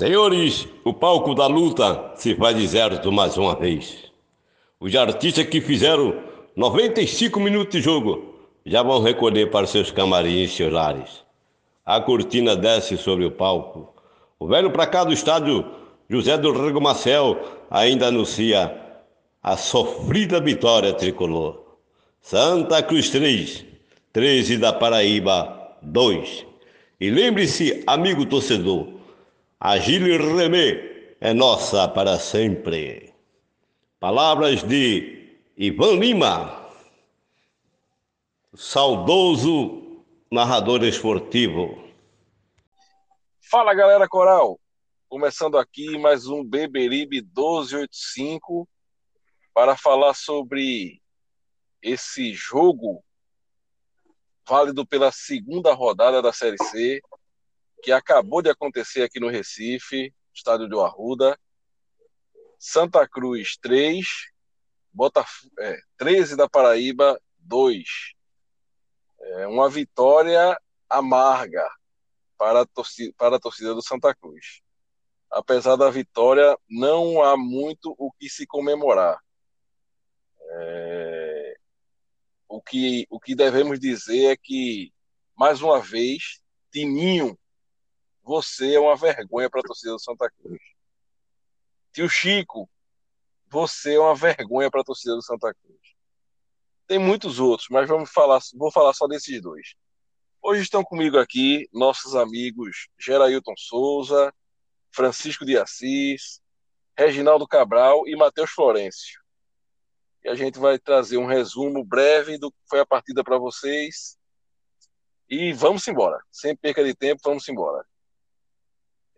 Senhores, 0.00 0.66
o 0.82 0.94
palco 0.94 1.34
da 1.34 1.46
luta 1.46 2.12
se 2.16 2.34
faz 2.34 2.56
deserto 2.56 3.12
mais 3.12 3.36
uma 3.36 3.54
vez. 3.54 4.10
Os 4.80 4.96
artistas 4.96 5.44
que 5.44 5.60
fizeram 5.60 6.14
95 6.56 7.38
minutos 7.38 7.72
de 7.72 7.82
jogo 7.82 8.34
já 8.64 8.82
vão 8.82 9.02
recolher 9.02 9.50
para 9.50 9.66
seus 9.66 9.90
camarins 9.90 10.52
e 10.52 10.56
seus 10.56 10.72
lares. 10.72 11.22
A 11.84 12.00
cortina 12.00 12.56
desce 12.56 12.96
sobre 12.96 13.26
o 13.26 13.30
palco 13.30 13.92
o 14.38 14.46
velho 14.46 14.70
pra 14.70 14.86
cá 14.86 15.04
do 15.04 15.12
estádio 15.12 15.66
José 16.08 16.38
do 16.38 16.50
Rego 16.50 16.80
Marcel 16.80 17.38
ainda 17.70 18.06
anuncia 18.06 18.74
a 19.42 19.54
sofrida 19.58 20.40
vitória 20.40 20.94
tricolor. 20.94 21.76
Santa 22.22 22.82
Cruz 22.82 23.10
3, 23.10 23.66
13 24.14 24.56
da 24.56 24.72
Paraíba 24.72 25.76
2. 25.82 26.46
E 26.98 27.10
lembre-se, 27.10 27.84
amigo 27.86 28.24
torcedor, 28.24 28.99
a 29.60 29.76
Gile 29.78 30.16
Remê 30.16 31.16
é 31.20 31.34
nossa 31.34 31.86
para 31.86 32.18
sempre. 32.18 33.12
Palavras 33.98 34.62
de 34.62 35.38
Ivan 35.54 35.96
Lima, 35.96 36.66
saudoso 38.54 40.02
narrador 40.32 40.82
esportivo. 40.82 41.78
Fala 43.50 43.74
galera 43.74 44.08
coral, 44.08 44.58
começando 45.10 45.58
aqui 45.58 45.98
mais 45.98 46.26
um 46.26 46.42
Beberibe 46.42 47.20
1285 47.20 48.66
para 49.52 49.76
falar 49.76 50.14
sobre 50.14 51.02
esse 51.82 52.32
jogo 52.32 53.04
válido 54.48 54.86
pela 54.86 55.12
segunda 55.12 55.74
rodada 55.74 56.22
da 56.22 56.32
Série 56.32 56.56
C 56.56 57.02
que 57.82 57.92
acabou 57.92 58.42
de 58.42 58.50
acontecer 58.50 59.02
aqui 59.02 59.18
no 59.18 59.28
Recife, 59.28 60.14
estádio 60.34 60.68
do 60.68 60.80
Arruda. 60.80 61.38
Santa 62.58 63.08
Cruz 63.08 63.56
3, 63.60 64.06
Botaf 64.92 65.48
é, 65.58 65.80
13 65.96 66.36
da 66.36 66.48
Paraíba 66.48 67.20
2. 67.38 67.84
É 69.20 69.46
uma 69.46 69.68
vitória 69.68 70.58
amarga 70.88 71.66
para 72.36 72.62
a, 72.62 72.66
torcida, 72.66 73.14
para 73.16 73.36
a 73.36 73.40
torcida 73.40 73.74
do 73.74 73.82
Santa 73.82 74.14
Cruz. 74.14 74.62
Apesar 75.30 75.76
da 75.76 75.90
vitória, 75.90 76.56
não 76.68 77.22
há 77.22 77.36
muito 77.36 77.94
o 77.98 78.10
que 78.12 78.28
se 78.28 78.46
comemorar. 78.46 79.18
É... 80.52 81.56
O, 82.48 82.60
que, 82.60 83.06
o 83.08 83.20
que 83.20 83.34
devemos 83.34 83.78
dizer 83.78 84.32
é 84.32 84.36
que, 84.36 84.92
mais 85.36 85.62
uma 85.62 85.80
vez, 85.80 86.42
Tininho, 86.72 87.38
você 88.30 88.74
é 88.74 88.78
uma 88.78 88.94
vergonha 88.94 89.50
para 89.50 89.58
a 89.58 89.64
torcida 89.64 89.90
do 89.90 89.98
Santa 89.98 90.30
Cruz. 90.30 90.62
Tio 91.92 92.08
Chico, 92.08 92.70
você 93.48 93.96
é 93.96 93.98
uma 93.98 94.14
vergonha 94.14 94.70
para 94.70 94.82
a 94.82 94.84
torcida 94.84 95.16
do 95.16 95.22
Santa 95.22 95.52
Cruz. 95.52 95.80
Tem 96.86 96.96
muitos 96.96 97.40
outros, 97.40 97.66
mas 97.68 97.88
vamos 97.88 98.08
falar, 98.12 98.38
vou 98.54 98.70
falar 98.70 98.94
só 98.94 99.08
desses 99.08 99.42
dois. 99.42 99.74
Hoje 100.40 100.62
estão 100.62 100.84
comigo 100.84 101.18
aqui 101.18 101.68
nossos 101.72 102.14
amigos 102.14 102.86
Gerailton 102.96 103.54
Souza, 103.56 104.32
Francisco 104.92 105.44
de 105.44 105.58
Assis, 105.58 106.40
Reginaldo 106.96 107.48
Cabral 107.48 108.06
e 108.06 108.14
Matheus 108.14 108.52
Florencio. 108.52 109.20
E 110.22 110.28
a 110.28 110.36
gente 110.36 110.56
vai 110.56 110.78
trazer 110.78 111.16
um 111.16 111.26
resumo 111.26 111.84
breve 111.84 112.38
do 112.38 112.52
que 112.52 112.58
foi 112.68 112.78
a 112.78 112.86
partida 112.86 113.24
para 113.24 113.38
vocês. 113.38 114.16
E 115.28 115.52
vamos 115.52 115.86
embora. 115.88 116.22
Sem 116.30 116.54
perca 116.54 116.84
de 116.84 116.94
tempo, 116.94 117.22
vamos 117.24 117.48
embora. 117.48 117.89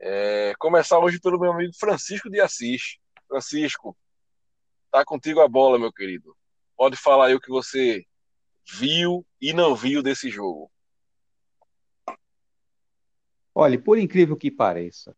É, 0.04 0.52
começar 0.58 0.98
hoje 0.98 1.20
pelo 1.20 1.38
meu 1.38 1.52
amigo 1.52 1.72
Francisco 1.78 2.28
de 2.28 2.40
Assis. 2.40 2.98
Francisco, 3.28 3.96
tá 4.90 5.04
contigo 5.04 5.40
a 5.40 5.46
bola, 5.46 5.78
meu 5.78 5.92
querido. 5.92 6.36
Pode 6.76 6.96
falar 6.96 7.26
aí 7.26 7.36
o 7.36 7.40
que 7.40 7.50
você 7.50 8.04
viu 8.68 9.24
e 9.40 9.52
não 9.52 9.76
viu 9.76 10.02
desse 10.02 10.28
jogo. 10.28 10.68
Olha, 13.54 13.80
por 13.80 13.96
incrível 13.96 14.36
que 14.36 14.50
pareça, 14.50 15.16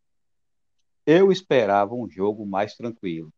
eu 1.06 1.32
esperava 1.32 1.94
um 1.94 2.06
jogo 2.06 2.44
mais 2.44 2.74
tranquilo. 2.74 3.32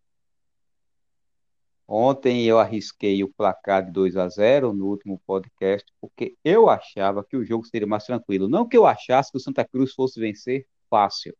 Ontem 1.87 2.45
eu 2.45 2.59
arrisquei 2.59 3.23
o 3.23 3.33
placar 3.33 3.85
de 3.85 3.93
2 3.93 4.17
a 4.17 4.29
0 4.29 4.73
no 4.73 4.87
último 4.87 5.23
podcast, 5.25 5.87
porque 6.01 6.37
eu 6.43 6.69
achava 6.69 7.23
que 7.23 7.37
o 7.37 7.45
jogo 7.45 7.65
seria 7.65 7.87
mais 7.87 8.05
tranquilo. 8.05 8.49
Não 8.49 8.69
que 8.69 8.77
eu 8.77 8.85
achasse 8.85 9.31
que 9.31 9.37
o 9.37 9.41
Santa 9.41 9.65
Cruz 9.65 9.95
fosse 9.95 10.19
vencer 10.19 10.67
fácil. 10.91 11.37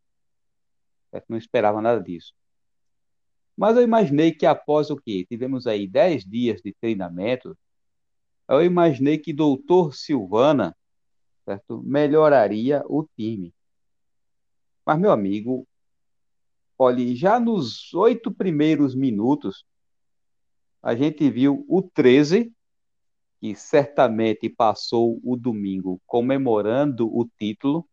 Eu 1.13 1.23
não 1.29 1.39
esperava 1.39 1.81
nada 1.81 2.03
disso. 2.03 2.33
Mas 3.57 3.77
eu 3.77 3.83
imaginei 3.83 4.33
que 4.33 4.45
após 4.45 4.91
o 4.91 4.97
que? 4.97 5.25
Tivemos 5.27 5.67
aí 5.67 5.87
10 5.87 6.25
dias 6.25 6.61
de 6.61 6.75
treinamento. 6.75 7.57
Eu 8.49 8.63
imaginei 8.63 9.19
que 9.19 9.33
doutor 9.33 9.95
Silvana 9.95 10.77
certo? 11.47 11.81
melhoraria 11.85 12.83
o 12.87 13.07
time. 13.17 13.55
Mas, 14.85 14.99
meu 14.99 15.13
amigo, 15.13 15.67
olhe, 16.77 17.15
já 17.15 17.39
nos 17.39 17.95
oito 17.95 18.33
primeiros 18.33 18.95
minutos, 18.95 19.65
a 20.83 20.95
gente 20.95 21.31
viu 21.31 21.65
o 21.69 21.83
13, 21.83 22.53
que 23.41 23.55
certamente 23.55 24.49
passou 24.49 25.21
o 25.23 25.37
domingo 25.37 26.01
comemorando 26.07 27.07
o 27.07 27.29
título, 27.39 27.89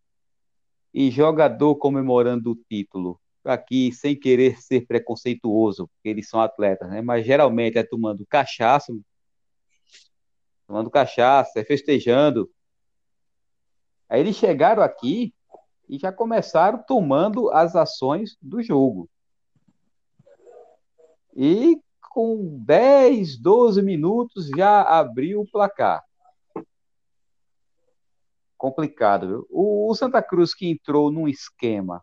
e 0.94 1.10
jogador 1.10 1.76
comemorando 1.76 2.52
o 2.52 2.56
título, 2.56 3.20
aqui 3.44 3.92
sem 3.92 4.18
querer 4.18 4.62
ser 4.62 4.86
preconceituoso, 4.86 5.88
porque 5.88 6.10
eles 6.10 6.30
são 6.30 6.40
atletas, 6.40 6.90
né? 6.90 7.02
mas 7.02 7.26
geralmente 7.26 7.78
é 7.78 7.84
tomando 7.84 8.26
cachaça, 8.26 8.94
tomando 10.68 10.90
cachaça, 10.90 11.60
é 11.60 11.64
festejando, 11.64 12.50
Aí 14.14 14.20
eles 14.20 14.36
chegaram 14.36 14.84
aqui 14.84 15.34
e 15.90 15.98
já 15.98 16.12
começaram 16.12 16.78
tomando 16.78 17.50
as 17.50 17.76
ações 17.76 18.38
do 18.40 18.62
jogo. 18.62 19.10
E 21.36 21.82
com 22.12 22.60
10, 22.60 23.40
12 23.40 23.82
minutos 23.82 24.50
já 24.56 24.84
abriu 24.84 25.42
o 25.42 25.50
placar. 25.50 26.04
Complicado, 28.64 29.28
viu? 29.28 29.48
O, 29.50 29.94
Santa 29.94 30.24
Cruz 30.24 30.56
que 30.56 30.66
entrou 30.66 31.12
num 31.12 31.28
esquema 31.28 32.02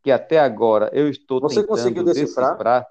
que 0.00 0.12
até 0.12 0.38
agora 0.38 0.88
eu 0.92 1.08
estou 1.08 1.40
Você 1.40 1.56
tentando 1.56 1.66
conseguiu 1.66 2.04
decifrar? 2.04 2.50
decifrar. 2.50 2.86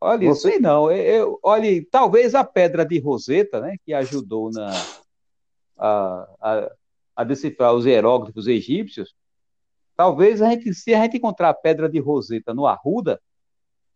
Olha, 0.00 0.28
Você... 0.28 0.50
sei 0.50 0.58
não. 0.58 0.90
Eu, 0.90 0.96
eu, 0.96 1.40
olha, 1.40 1.68
talvez 1.88 2.34
a 2.34 2.42
pedra 2.42 2.84
de 2.84 2.98
Roseta, 2.98 3.60
né, 3.60 3.76
que 3.84 3.94
ajudou 3.94 4.50
na, 4.50 4.72
a, 5.78 6.28
a, 6.40 6.72
a 7.14 7.22
decifrar 7.22 7.74
os 7.74 7.86
hieróglifos 7.86 8.48
egípcios, 8.48 9.14
talvez 9.94 10.42
a 10.42 10.50
gente, 10.50 10.74
se 10.74 10.92
a 10.94 11.02
gente 11.04 11.18
encontrar 11.18 11.50
a 11.50 11.54
pedra 11.54 11.88
de 11.88 12.00
Roseta 12.00 12.52
no 12.52 12.66
Arruda, 12.66 13.22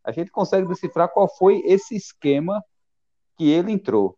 a 0.04 0.12
gente 0.12 0.30
consegue 0.30 0.68
decifrar 0.68 1.08
qual 1.08 1.28
foi 1.36 1.60
esse 1.64 1.96
esquema 1.96 2.64
que 3.36 3.50
ele 3.50 3.72
entrou. 3.72 4.16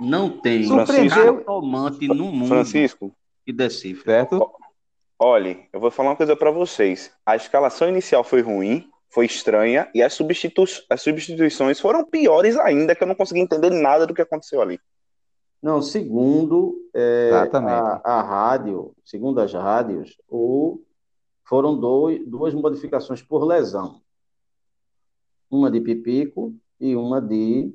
Não 0.00 0.28
tem 0.28 0.64
Surpreendeu... 0.64 1.36
cartomante 1.36 2.08
no 2.08 2.32
mundo 2.32 2.48
Francisco, 2.48 3.14
que 3.44 3.52
decifra. 3.52 4.12
Certo? 4.12 4.50
Olhe, 5.18 5.68
eu 5.72 5.80
vou 5.80 5.90
falar 5.90 6.10
uma 6.10 6.16
coisa 6.16 6.34
para 6.34 6.50
vocês. 6.50 7.12
A 7.24 7.36
escalação 7.36 7.88
inicial 7.88 8.24
foi 8.24 8.40
ruim, 8.40 8.88
foi 9.08 9.26
estranha, 9.26 9.88
e 9.94 10.02
as, 10.02 10.12
substitu... 10.12 10.64
as 10.90 11.00
substituições 11.00 11.78
foram 11.78 12.04
piores 12.04 12.56
ainda, 12.56 12.94
que 12.94 13.02
eu 13.02 13.06
não 13.06 13.14
consegui 13.14 13.40
entender 13.40 13.70
nada 13.70 14.06
do 14.06 14.14
que 14.14 14.22
aconteceu 14.22 14.60
ali. 14.60 14.80
Não, 15.62 15.80
segundo 15.80 16.76
é, 16.92 17.30
a, 17.32 18.00
a, 18.04 18.22
rádio, 18.22 18.94
segundo 19.02 19.40
as 19.40 19.54
rádios, 19.54 20.20
o, 20.28 20.82
foram 21.44 21.78
dois, 21.78 22.20
duas 22.26 22.52
modificações 22.52 23.22
por 23.22 23.44
lesão. 23.44 24.02
Uma 25.50 25.70
de 25.70 25.80
Pipico 25.80 26.54
e 26.78 26.94
uma 26.94 27.18
de, 27.18 27.74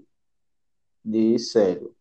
de 1.04 1.40
Célio. 1.40 1.96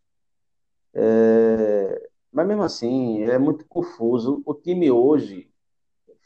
É, 0.94 2.08
mas 2.32 2.46
mesmo 2.46 2.62
assim, 2.62 3.23
é 3.23 3.38
muito 3.38 3.64
confuso. 3.67 4.43
O 4.44 4.55
time 4.55 4.90
hoje 4.90 5.50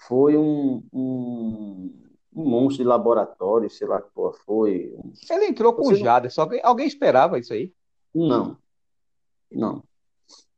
foi 0.07 0.37
um, 0.37 0.83
um, 0.93 1.93
um, 2.35 2.45
monstro 2.45 2.83
de 2.83 2.89
laboratório, 2.89 3.71
sei 3.71 3.87
lá 3.87 4.01
que 4.01 4.11
porra 4.11 4.33
foi. 4.45 4.95
Ele 5.31 5.47
entrou 5.47 5.73
com 5.75 5.89
o 5.89 5.95
Jada, 5.95 6.29
só 6.29 6.47
que 6.47 6.61
alguém 6.63 6.87
esperava 6.87 7.39
isso 7.39 7.53
aí? 7.53 7.73
Não, 8.15 8.59
não. 9.51 9.83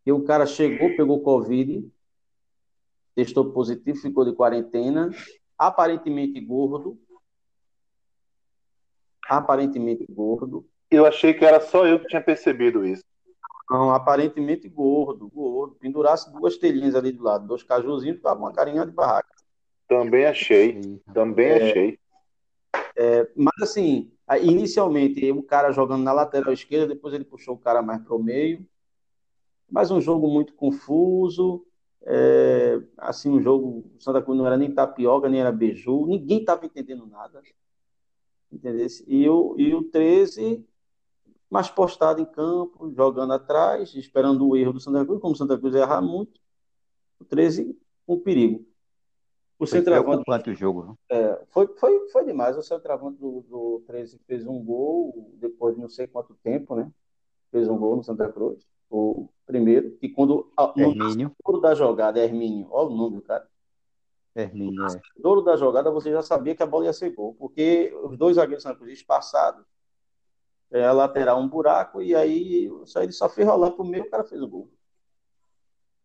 E 0.06 0.12
o 0.12 0.22
cara 0.24 0.46
chegou, 0.46 0.96
pegou 0.96 1.20
Covid, 1.20 1.90
testou 3.14 3.52
positivo, 3.52 3.98
ficou 3.98 4.24
de 4.24 4.32
quarentena, 4.32 5.10
aparentemente 5.58 6.40
gordo. 6.40 6.98
Aparentemente 9.26 10.04
gordo. 10.06 10.66
Eu 10.90 11.06
achei 11.06 11.32
que 11.32 11.44
era 11.44 11.60
só 11.60 11.86
eu 11.86 11.98
que 12.00 12.08
tinha 12.08 12.22
percebido 12.22 12.84
isso. 12.84 13.04
Não, 13.70 13.90
aparentemente 13.90 14.69
gordo, 14.69 15.28
gordo. 15.28 15.76
Pendurasse 15.76 16.32
duas 16.32 16.56
telhinhas 16.56 16.94
ali 16.94 17.12
do 17.12 17.22
lado, 17.22 17.46
dois 17.46 17.62
cajuzinhos, 17.62 18.16
ficava 18.16 18.38
uma 18.38 18.52
carinha 18.52 18.84
de 18.84 18.93
barraca. 18.93 19.34
Também 19.88 20.25
achei, 20.25 21.00
também 21.12 21.46
é, 21.46 21.70
achei. 21.70 21.99
É, 22.96 23.28
mas 23.34 23.55
assim, 23.62 24.12
inicialmente 24.43 25.31
o 25.32 25.43
cara 25.43 25.72
jogando 25.72 26.02
na 26.02 26.12
lateral 26.12 26.52
esquerda, 26.52 26.88
depois 26.88 27.12
ele 27.14 27.25
puxou 27.25 27.55
o 27.55 27.58
cara 27.58 27.82
mais 27.82 28.02
para 28.02 28.14
o 28.14 28.22
meio. 28.22 28.66
Mas 29.70 29.90
um 29.90 30.00
jogo 30.00 30.28
muito 30.28 30.55
confuso. 30.55 31.66
É, 32.06 32.81
assim, 32.99 33.31
um 33.31 33.40
jogo, 33.40 33.90
o 33.96 34.02
Santa 34.02 34.20
Cruz 34.22 34.37
não 34.37 34.46
era 34.46 34.58
nem 34.58 34.70
tapioca, 34.70 35.28
nem 35.28 35.40
era 35.40 35.50
beiju, 35.50 36.06
ninguém 36.06 36.40
estava 36.40 36.66
entendendo 36.66 37.06
nada. 37.06 37.43
Entendeu? 38.52 38.87
E 39.06 39.28
o, 39.28 39.55
e 39.58 39.75
o 39.75 39.82
13 39.84 40.64
mais 41.54 41.70
postado 41.70 42.20
em 42.20 42.24
campo, 42.24 42.92
jogando 42.96 43.32
atrás, 43.32 43.94
esperando 43.94 44.48
o 44.48 44.56
erro 44.56 44.72
do 44.72 44.80
Santa 44.80 45.04
Cruz, 45.04 45.20
como 45.20 45.34
o 45.34 45.36
Santa 45.36 45.56
Cruz 45.56 45.72
errar 45.72 46.02
muito, 46.02 46.40
o 47.20 47.24
13 47.24 47.78
um 48.08 48.18
perigo. 48.18 48.66
O 49.56 49.64
centroavante 49.64 50.50
o 50.50 50.54
jogo. 50.56 50.98
É, 51.08 51.40
foi, 51.50 51.68
foi, 51.76 52.08
foi 52.08 52.24
demais. 52.24 52.56
O 52.56 52.62
centroavante 52.62 53.20
do, 53.20 53.42
do 53.48 53.84
13 53.86 54.18
fez 54.26 54.44
um 54.44 54.64
gol 54.64 55.32
depois 55.36 55.76
de 55.76 55.80
não 55.80 55.88
sei 55.88 56.08
quanto 56.08 56.34
tempo, 56.42 56.74
né? 56.74 56.90
Fez 57.52 57.68
um 57.68 57.78
gol 57.78 57.94
no 57.94 58.02
Santa 58.02 58.28
Cruz. 58.32 58.66
O 58.90 59.28
primeiro, 59.46 59.96
e 60.02 60.08
quando 60.08 60.50
Hermínio. 60.76 61.30
no 61.46 61.60
da 61.60 61.72
jogada, 61.72 62.18
Hermínio, 62.18 62.66
olha 62.72 62.90
o 62.90 62.96
nome 62.96 63.14
do 63.14 63.22
cara. 63.22 63.48
Hermínio, 64.34 64.84
é. 64.86 65.00
No 65.22 65.40
da 65.40 65.56
jogada, 65.56 65.88
você 65.92 66.10
já 66.10 66.20
sabia 66.20 66.56
que 66.56 66.64
a 66.64 66.66
bola 66.66 66.86
ia 66.86 66.92
ser 66.92 67.10
gol, 67.10 67.36
porque 67.36 67.96
os 68.02 68.18
dois 68.18 68.34
zagueiros 68.34 68.64
Santa 68.64 68.80
Cruz 68.80 69.04
passados 69.04 69.64
é, 70.75 70.85
a 70.85 70.93
lateral 70.93 71.41
um 71.41 71.49
buraco, 71.49 72.03
e 72.03 72.17
aí 72.17 72.69
só 72.85 73.00
ele 73.00 73.12
só 73.12 73.29
fez 73.29 73.47
rolar 73.47 73.71
para 73.71 73.82
o 73.82 73.87
meio, 73.87 74.03
o 74.03 74.11
cara 74.11 74.25
fez 74.25 74.43
o 74.43 74.49
gol. 74.49 74.69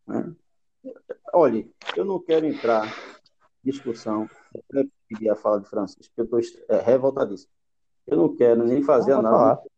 Né? 0.06 0.32
Olha, 1.34 1.68
eu 1.96 2.04
não 2.04 2.20
quero 2.22 2.46
entrar 2.46 2.86
em 2.86 3.70
discussão, 3.70 4.30
eu 4.72 4.88
pedir 5.08 5.28
a 5.28 5.34
fala 5.34 5.60
de 5.60 5.68
Francisco, 5.68 6.12
porque 6.14 6.34
eu 6.36 6.38
estou 6.38 6.64
é, 6.68 6.80
revoltadíssimo. 6.80 7.52
Eu 8.06 8.16
não 8.16 8.36
quero 8.36 8.64
nem 8.64 8.80
fazer 8.80 9.12
análise, 9.12 9.68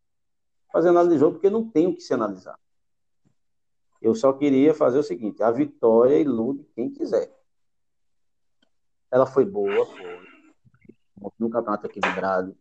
fazer 0.71 0.91
análise 0.91 1.15
de 1.15 1.21
jogo, 1.21 1.35
porque 1.37 1.49
não 1.49 1.67
tem 1.67 1.87
o 1.87 1.95
que 1.95 2.03
se 2.03 2.13
analisar. 2.13 2.59
Eu 4.01 4.15
só 4.15 4.31
queria 4.33 4.75
fazer 4.75 4.99
o 4.99 5.03
seguinte: 5.03 5.43
a 5.43 5.51
vitória 5.51 6.19
ilude 6.19 6.69
quem 6.75 6.91
quiser. 6.91 7.35
Ela 9.11 9.25
foi 9.25 9.47
boa, 9.47 9.87
foi. 9.87 10.23
No 11.39 11.49
campeonato 11.49 11.87
equilibrado, 11.87 12.57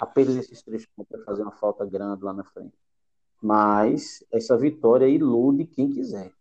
apenas 0.00 0.34
esses 0.36 0.62
três 0.62 0.86
pontos 0.86 1.10
vai 1.10 1.24
fazer 1.24 1.42
uma 1.42 1.52
falta 1.52 1.84
grande 1.84 2.24
lá 2.24 2.32
na 2.32 2.44
frente. 2.44 2.74
Mas 3.40 4.24
essa 4.32 4.56
vitória 4.56 5.06
ilude 5.06 5.66
quem 5.66 5.90
quiser. 5.90 6.32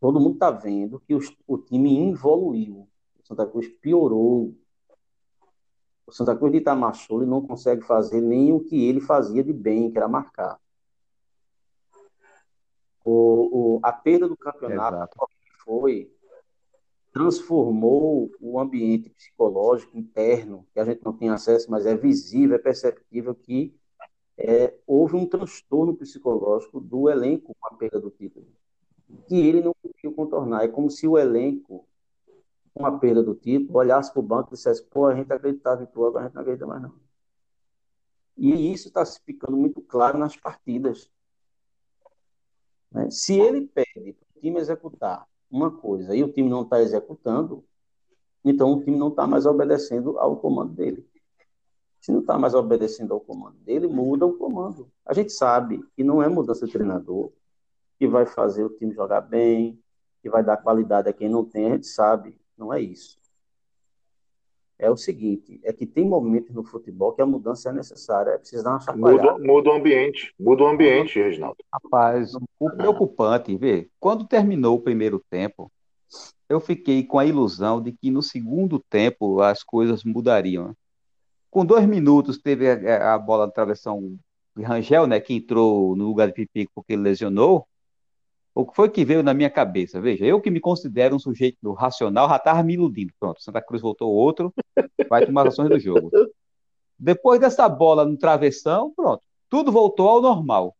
Todo 0.00 0.18
mundo 0.18 0.34
está 0.34 0.50
vendo 0.50 0.98
que 1.00 1.14
o, 1.14 1.20
o 1.46 1.58
time 1.58 2.10
evoluiu. 2.10 2.88
O 3.18 3.26
Santa 3.26 3.46
Cruz 3.46 3.68
piorou. 3.68 4.56
O 6.06 6.12
Santa 6.12 6.36
Cruz 6.36 6.50
de 6.50 6.58
Itamachule 6.58 7.26
não 7.26 7.46
consegue 7.46 7.82
fazer 7.82 8.20
nem 8.20 8.52
o 8.52 8.60
que 8.60 8.84
ele 8.84 9.00
fazia 9.00 9.44
de 9.44 9.52
bem, 9.52 9.90
que 9.90 9.98
era 9.98 10.08
marcar. 10.08 10.58
O, 13.04 13.76
o 13.76 13.80
a 13.82 13.92
perda 13.92 14.28
do 14.28 14.36
campeonato 14.36 14.96
Exato. 14.96 15.18
foi 15.64 16.12
transformou 17.12 18.30
o 18.40 18.60
ambiente 18.60 19.10
psicológico 19.10 19.98
interno, 19.98 20.66
que 20.72 20.80
a 20.80 20.84
gente 20.84 21.04
não 21.04 21.12
tem 21.12 21.28
acesso, 21.28 21.70
mas 21.70 21.86
é 21.86 21.96
visível, 21.96 22.56
é 22.56 22.58
perceptível 22.58 23.34
que 23.34 23.74
é, 24.36 24.74
houve 24.86 25.16
um 25.16 25.26
transtorno 25.26 25.94
psicológico 25.94 26.80
do 26.80 27.10
elenco 27.10 27.54
com 27.58 27.74
a 27.74 27.76
perda 27.76 28.00
do 28.00 28.10
título, 28.10 28.46
que 29.26 29.36
ele 29.36 29.60
não 29.60 29.74
conseguiu 29.82 30.12
contornar. 30.12 30.64
É 30.64 30.68
como 30.68 30.90
se 30.90 31.06
o 31.06 31.18
elenco, 31.18 31.86
com 32.72 32.86
a 32.86 32.98
perda 32.98 33.22
do 33.22 33.34
título, 33.34 33.78
olhasse 33.78 34.12
para 34.12 34.20
o 34.20 34.22
banco 34.22 34.50
e 34.50 34.56
dissesse: 34.56 34.84
pô, 34.84 35.06
a 35.06 35.14
gente 35.14 35.32
acreditava 35.32 35.82
em 35.82 35.86
tu, 35.86 36.06
agora 36.06 36.24
a 36.24 36.28
gente 36.28 36.34
não 36.34 36.42
acredita 36.42 36.66
mais 36.66 36.82
não. 36.82 36.94
E 38.36 38.72
isso 38.72 38.88
está 38.88 39.04
ficando 39.04 39.56
muito 39.56 39.82
claro 39.82 40.16
nas 40.16 40.36
partidas. 40.36 41.10
Né? 42.90 43.10
Se 43.10 43.38
ele 43.38 43.66
pede 43.66 44.14
para 44.14 44.26
o 44.36 44.40
time 44.40 44.58
executar 44.58 45.28
uma 45.50 45.70
coisa 45.70 46.14
e 46.14 46.22
o 46.22 46.32
time 46.32 46.48
não 46.48 46.62
está 46.62 46.80
executando, 46.80 47.64
então 48.44 48.72
o 48.72 48.82
time 48.82 48.96
não 48.96 49.08
está 49.08 49.26
mais 49.26 49.44
obedecendo 49.46 50.18
ao 50.18 50.36
comando 50.36 50.72
dele. 50.72 51.06
Se 52.00 52.10
não 52.10 52.20
está 52.20 52.38
mais 52.38 52.54
obedecendo 52.54 53.12
ao 53.12 53.20
comando 53.20 53.58
dele, 53.58 53.86
muda 53.86 54.24
o 54.24 54.38
comando. 54.38 54.90
A 55.04 55.12
gente 55.12 55.32
sabe 55.32 55.84
que 55.94 56.02
não 56.02 56.22
é 56.22 56.28
mudança 56.28 56.64
de 56.64 56.72
treinador 56.72 57.30
que 57.98 58.08
vai 58.08 58.24
fazer 58.24 58.64
o 58.64 58.70
time 58.70 58.94
jogar 58.94 59.20
bem, 59.20 59.78
que 60.22 60.30
vai 60.30 60.42
dar 60.42 60.56
qualidade 60.56 61.08
a 61.08 61.12
quem 61.12 61.28
não 61.28 61.44
tem, 61.44 61.66
a 61.66 61.74
gente 61.74 61.86
sabe, 61.86 62.40
não 62.56 62.72
é 62.72 62.80
isso. 62.80 63.19
É 64.82 64.90
o 64.90 64.96
seguinte, 64.96 65.60
é 65.62 65.74
que 65.74 65.84
tem 65.84 66.08
momentos 66.08 66.54
no 66.54 66.64
futebol 66.64 67.12
que 67.12 67.20
a 67.20 67.26
mudança 67.26 67.68
é 67.68 67.72
necessária, 67.72 68.30
é 68.30 68.38
preciso 68.38 68.64
dar 68.64 68.70
uma 68.70 68.80
chacoalhada. 68.80 69.32
Muda, 69.32 69.44
muda 69.44 69.70
o 69.70 69.72
ambiente, 69.74 70.34
muda 70.40 70.62
o 70.62 70.66
ambiente, 70.66 71.20
Reginaldo. 71.20 71.58
Rapaz, 71.70 72.32
o 72.58 72.70
preocupante, 72.70 73.54
vê, 73.58 73.90
quando 74.00 74.26
terminou 74.26 74.76
o 74.76 74.80
primeiro 74.80 75.22
tempo, 75.28 75.70
eu 76.48 76.58
fiquei 76.60 77.04
com 77.04 77.18
a 77.18 77.26
ilusão 77.26 77.82
de 77.82 77.92
que 77.92 78.10
no 78.10 78.22
segundo 78.22 78.78
tempo 78.78 79.42
as 79.42 79.62
coisas 79.62 80.02
mudariam. 80.02 80.74
Com 81.50 81.62
dois 81.66 81.86
minutos 81.86 82.38
teve 82.38 82.70
a, 82.70 83.14
a 83.14 83.18
bola 83.18 83.46
na 83.46 83.52
travessão 83.52 84.16
de 84.56 84.62
Rangel, 84.62 85.06
né, 85.06 85.20
que 85.20 85.34
entrou 85.34 85.94
no 85.94 86.06
lugar 86.06 86.28
de 86.28 86.32
Pipico 86.32 86.72
porque 86.74 86.94
ele 86.94 87.02
lesionou, 87.02 87.66
o 88.60 88.66
que 88.66 88.76
foi 88.76 88.88
que 88.88 89.04
veio 89.04 89.22
na 89.22 89.34
minha 89.34 89.50
cabeça? 89.50 90.00
Veja, 90.00 90.24
eu 90.24 90.40
que 90.40 90.50
me 90.50 90.60
considero 90.60 91.16
um 91.16 91.18
sujeito 91.18 91.72
racional, 91.72 92.28
já 92.28 92.36
estava 92.36 92.62
me 92.62 92.74
iludindo. 92.74 93.12
Pronto, 93.18 93.42
Santa 93.42 93.62
Cruz 93.62 93.82
voltou 93.82 94.12
outro, 94.12 94.52
vai 95.08 95.24
tomar 95.24 95.46
as 95.46 95.54
ações 95.54 95.68
do 95.68 95.78
jogo. 95.78 96.10
Depois 96.98 97.40
dessa 97.40 97.68
bola 97.68 98.04
no 98.04 98.16
travessão, 98.16 98.92
pronto, 98.94 99.22
tudo 99.48 99.72
voltou 99.72 100.08
ao 100.08 100.20
normal. 100.20 100.76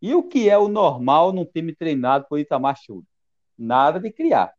E 0.00 0.14
o 0.14 0.22
que 0.22 0.48
é 0.48 0.58
o 0.58 0.68
normal 0.68 1.32
num 1.32 1.44
time 1.44 1.74
treinado 1.74 2.26
por 2.28 2.38
Itamar 2.38 2.76
Chudo? 2.76 3.06
Nada 3.56 3.98
de 4.00 4.10
criar. 4.10 4.52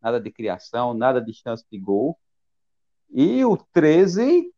Nada 0.00 0.20
de 0.20 0.30
criação, 0.30 0.94
nada 0.94 1.20
de 1.20 1.32
chance 1.32 1.64
de 1.70 1.78
gol. 1.78 2.18
E 3.10 3.44
o 3.44 3.56
13 3.72 4.50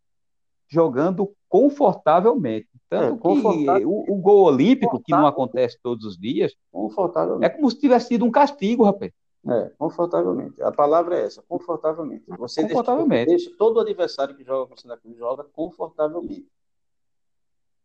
jogando 0.69 1.35
confortavelmente. 1.49 2.69
Tanto 2.89 3.39
é, 3.71 3.79
que 3.79 3.85
o, 3.87 4.13
o, 4.13 4.17
gol 4.17 4.45
olímpico, 4.45 5.01
que 5.01 5.13
não 5.13 5.27
acontece 5.27 5.79
todos 5.83 6.05
os 6.05 6.19
dias, 6.19 6.55
é 7.41 7.49
como 7.49 7.71
se 7.71 7.79
tivesse 7.79 8.09
sido 8.09 8.25
um 8.25 8.31
castigo, 8.31 8.85
rapaz. 8.85 9.13
É, 9.47 9.71
confortavelmente. 9.77 10.63
A 10.63 10.73
palavra 10.73 11.19
é 11.19 11.25
essa, 11.25 11.43
confortavelmente. 11.43 12.25
Você 12.39 12.63
confortavelmente. 12.63 13.27
Deixa, 13.27 13.45
deixa 13.45 13.59
todo 13.59 13.81
adversário 13.81 14.35
que 14.35 14.45
joga 14.45 14.67
com 14.69 14.75
o 14.75 14.81
Santa 14.81 14.97
Cruz 14.97 15.17
joga 15.19 15.45
confortavelmente. 15.45 16.49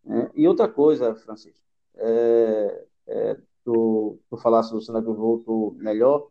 É, 0.07 0.29
e 0.35 0.47
outra 0.47 0.67
coisa, 0.67 1.13
Francisco, 1.15 1.59
é, 1.95 2.85
é, 3.07 3.37
tu, 3.65 4.17
tu 4.29 4.37
falasse 4.37 4.71
do 4.71 4.81
Santa 4.81 5.01
Cruz 5.01 5.17
voltou 5.17 5.73
melhor, 5.73 6.27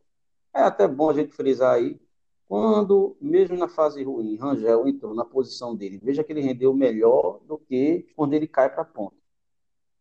é 0.54 0.62
até 0.62 0.88
bom 0.88 1.10
a 1.10 1.14
gente 1.14 1.32
frisar 1.32 1.74
aí 1.74 2.00
quando, 2.48 3.14
mesmo 3.20 3.58
na 3.58 3.68
fase 3.68 4.02
ruim, 4.02 4.36
Rangel 4.36 4.88
entrou 4.88 5.14
na 5.14 5.24
posição 5.24 5.76
dele, 5.76 6.00
veja 6.02 6.24
que 6.24 6.32
ele 6.32 6.40
rendeu 6.40 6.72
melhor 6.72 7.40
do 7.46 7.58
que 7.58 8.08
quando 8.16 8.32
ele 8.32 8.48
cai 8.48 8.70
para 8.70 8.82
a 8.82 8.86
ponta. 8.86 9.14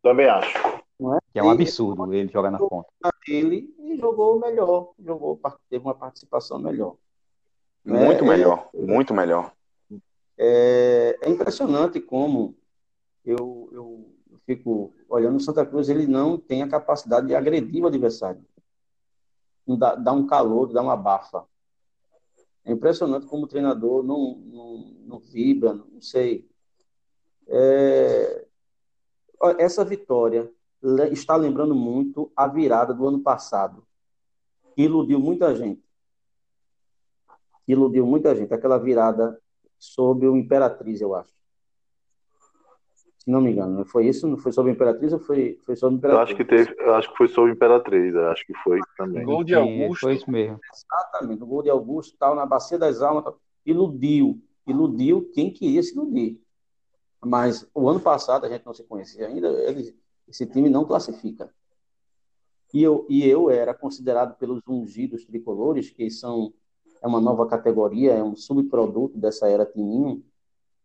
Também 0.01 0.27
acho. 0.27 0.57
É? 0.57 1.19
Que 1.33 1.39
é 1.39 1.43
um 1.43 1.49
absurdo 1.49 2.05
ele, 2.11 2.21
ele 2.21 2.31
jogar 2.31 2.49
na 2.49 2.57
ponta. 2.57 2.87
Ele 3.27 3.75
e 3.77 3.97
jogou 3.97 4.39
melhor, 4.39 4.93
jogou, 4.97 5.39
teve 5.69 5.83
uma 5.83 5.93
participação 5.93 6.57
melhor. 6.57 6.95
Muito 7.83 8.23
é, 8.23 8.27
melhor, 8.27 8.69
é, 8.73 8.81
muito 8.81 9.13
melhor. 9.13 9.51
É, 10.37 11.19
é 11.21 11.29
impressionante 11.29 11.99
como 11.99 12.55
eu, 13.25 13.69
eu, 13.73 14.15
fico 14.45 14.93
olhando 15.09 15.35
o 15.35 15.41
Santa 15.41 15.65
Cruz, 15.65 15.89
ele 15.89 16.07
não 16.07 16.37
tem 16.37 16.63
a 16.63 16.69
capacidade 16.69 17.27
de 17.27 17.35
agredir 17.35 17.83
o 17.83 17.87
adversário. 17.87 18.41
Dá, 19.67 19.95
dá 19.95 20.13
um 20.13 20.25
calor, 20.25 20.71
dá 20.71 20.81
uma 20.81 20.95
bafa. 20.95 21.45
É 22.67 22.71
impressionante 22.73 23.25
como 23.25 23.45
o 23.45 23.47
treinador 23.47 24.03
não, 24.03 24.35
não, 24.39 24.77
não 25.05 25.19
vibra, 25.19 25.73
não 25.73 26.01
sei. 26.01 26.45
É... 27.47 28.45
Essa 29.57 29.85
vitória 29.85 30.51
está 31.11 31.37
lembrando 31.37 31.73
muito 31.73 32.29
a 32.35 32.45
virada 32.45 32.93
do 32.93 33.07
ano 33.07 33.21
passado, 33.21 33.87
iludiu 34.75 35.17
muita 35.17 35.55
gente. 35.55 35.81
iludiu 37.65 38.05
muita 38.05 38.35
gente. 38.35 38.53
Aquela 38.53 38.77
virada 38.77 39.41
sobre 39.79 40.27
o 40.27 40.35
Imperatriz, 40.35 40.99
eu 40.99 41.15
acho. 41.15 41.36
Se 43.27 43.31
não 43.31 43.41
me 43.41 43.51
engano, 43.51 43.83
foi 43.83 44.07
isso? 44.07 44.25
Não 44.25 44.37
foi 44.37 44.53
sobre 44.53 44.71
o 44.71 44.73
Imperatriz 44.73 45.11
ou 45.11 45.19
foi, 45.19 45.59
foi 45.65 45.75
sobre 45.75 45.95
o 45.95 45.97
Imperatriz? 45.97 46.17
Eu 46.17 46.23
acho 46.23 46.35
que 46.37 46.45
teve, 46.45 46.81
eu 46.81 46.95
acho 46.95 47.11
que 47.11 47.17
foi 47.17 47.27
sobre 47.27 47.51
o 47.51 47.53
Imperatriz, 47.53 48.15
eu 48.15 48.29
acho 48.29 48.45
que 48.45 48.53
foi 48.63 48.79
também. 48.97 49.25
Gol 49.25 49.43
de 49.43 49.53
Augusto. 49.53 49.99
Foi 49.99 50.13
isso 50.15 50.31
mesmo. 50.31 50.57
Exatamente, 50.73 51.43
o 51.43 51.45
gol 51.45 51.61
de 51.61 51.69
Augusto, 51.69 52.15
tal, 52.17 52.33
na 52.33 52.45
Bacia 52.45 52.79
das 52.79 53.01
Almas, 53.01 53.25
tal, 53.25 53.37
iludiu, 53.65 54.41
iludiu 54.65 55.29
quem 55.33 55.51
queria 55.51 55.83
se 55.83 55.93
iludir. 55.93 56.41
Mas 57.21 57.69
o 57.75 57.89
ano 57.89 57.99
passado 57.99 58.45
a 58.45 58.49
gente 58.49 58.65
não 58.65 58.73
se 58.73 58.85
conhecia 58.85 59.27
ainda, 59.27 59.49
ele, 59.49 59.93
esse 60.25 60.45
time 60.45 60.69
não 60.69 60.85
classifica. 60.85 61.49
E 62.73 62.81
eu, 62.81 63.05
e 63.09 63.27
eu 63.27 63.49
era 63.49 63.73
considerado 63.73 64.37
pelos 64.37 64.61
ungidos 64.65 65.25
tricolores, 65.25 65.89
que 65.89 66.09
são 66.09 66.53
é 67.01 67.05
uma 67.05 67.19
nova 67.19 67.45
categoria, 67.45 68.13
é 68.13 68.23
um 68.23 68.37
subproduto 68.37 69.17
dessa 69.17 69.49
era 69.49 69.65
Tininho. 69.65 70.23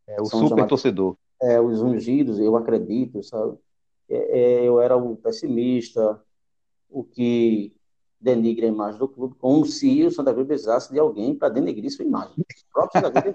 É 0.09 0.21
o 0.21 0.25
super 0.25 0.49
chamados, 0.49 0.69
torcedor. 0.69 1.17
É, 1.43 1.61
os 1.61 1.83
ungidos, 1.83 2.39
eu 2.39 2.57
acredito, 2.57 3.23
sabe? 3.23 3.59
É, 4.09 4.63
é, 4.63 4.69
eu 4.69 4.81
era 4.81 4.97
o 4.97 5.17
pessimista, 5.17 6.23
o 6.89 7.03
que 7.03 7.77
denigra 8.21 8.67
a 8.67 8.69
imagem 8.69 8.99
do 8.99 9.09
clube, 9.09 9.35
como 9.37 9.67
se 9.67 10.05
o 10.07 10.11
Santa 10.11 10.33
Cruz 10.33 10.47
precisasse 10.47 10.93
de 10.93 10.99
alguém 11.01 11.35
para 11.35 11.49
denegrir 11.49 11.91
sua 11.91 12.05
imagem. 12.05 12.35
O 12.39 12.73
próprio 12.73 13.03
Santa 13.03 13.23
Cruz. 13.23 13.35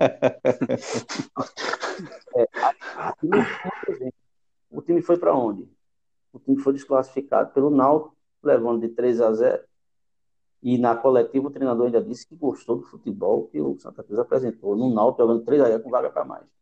é, 2.35 2.47
o 4.71 4.81
time 4.81 5.01
foi 5.01 5.17
para 5.17 5.35
onde? 5.35 5.67
O 6.31 6.39
time 6.39 6.57
foi 6.59 6.73
desclassificado 6.73 7.51
pelo 7.51 7.69
Náutico, 7.69 8.15
levando 8.41 8.81
de 8.81 8.89
3 8.89 9.19
a 9.19 9.33
0 9.33 9.63
e 10.61 10.77
na 10.77 10.95
coletiva 10.95 11.47
o 11.47 11.51
treinador 11.51 11.85
ainda 11.85 12.01
disse 12.01 12.27
que 12.27 12.35
gostou 12.35 12.77
do 12.77 12.83
futebol 12.83 13.47
que 13.47 13.61
o 13.61 13.77
Santa 13.79 14.03
Cruz 14.03 14.19
apresentou. 14.19 14.75
No 14.75 14.93
Náutico 14.93 15.23
jogando 15.23 15.43
3 15.43 15.61
a 15.61 15.65
0 15.65 15.83
com 15.83 15.89
vaga 15.89 16.09
para 16.09 16.25
mais. 16.25 16.56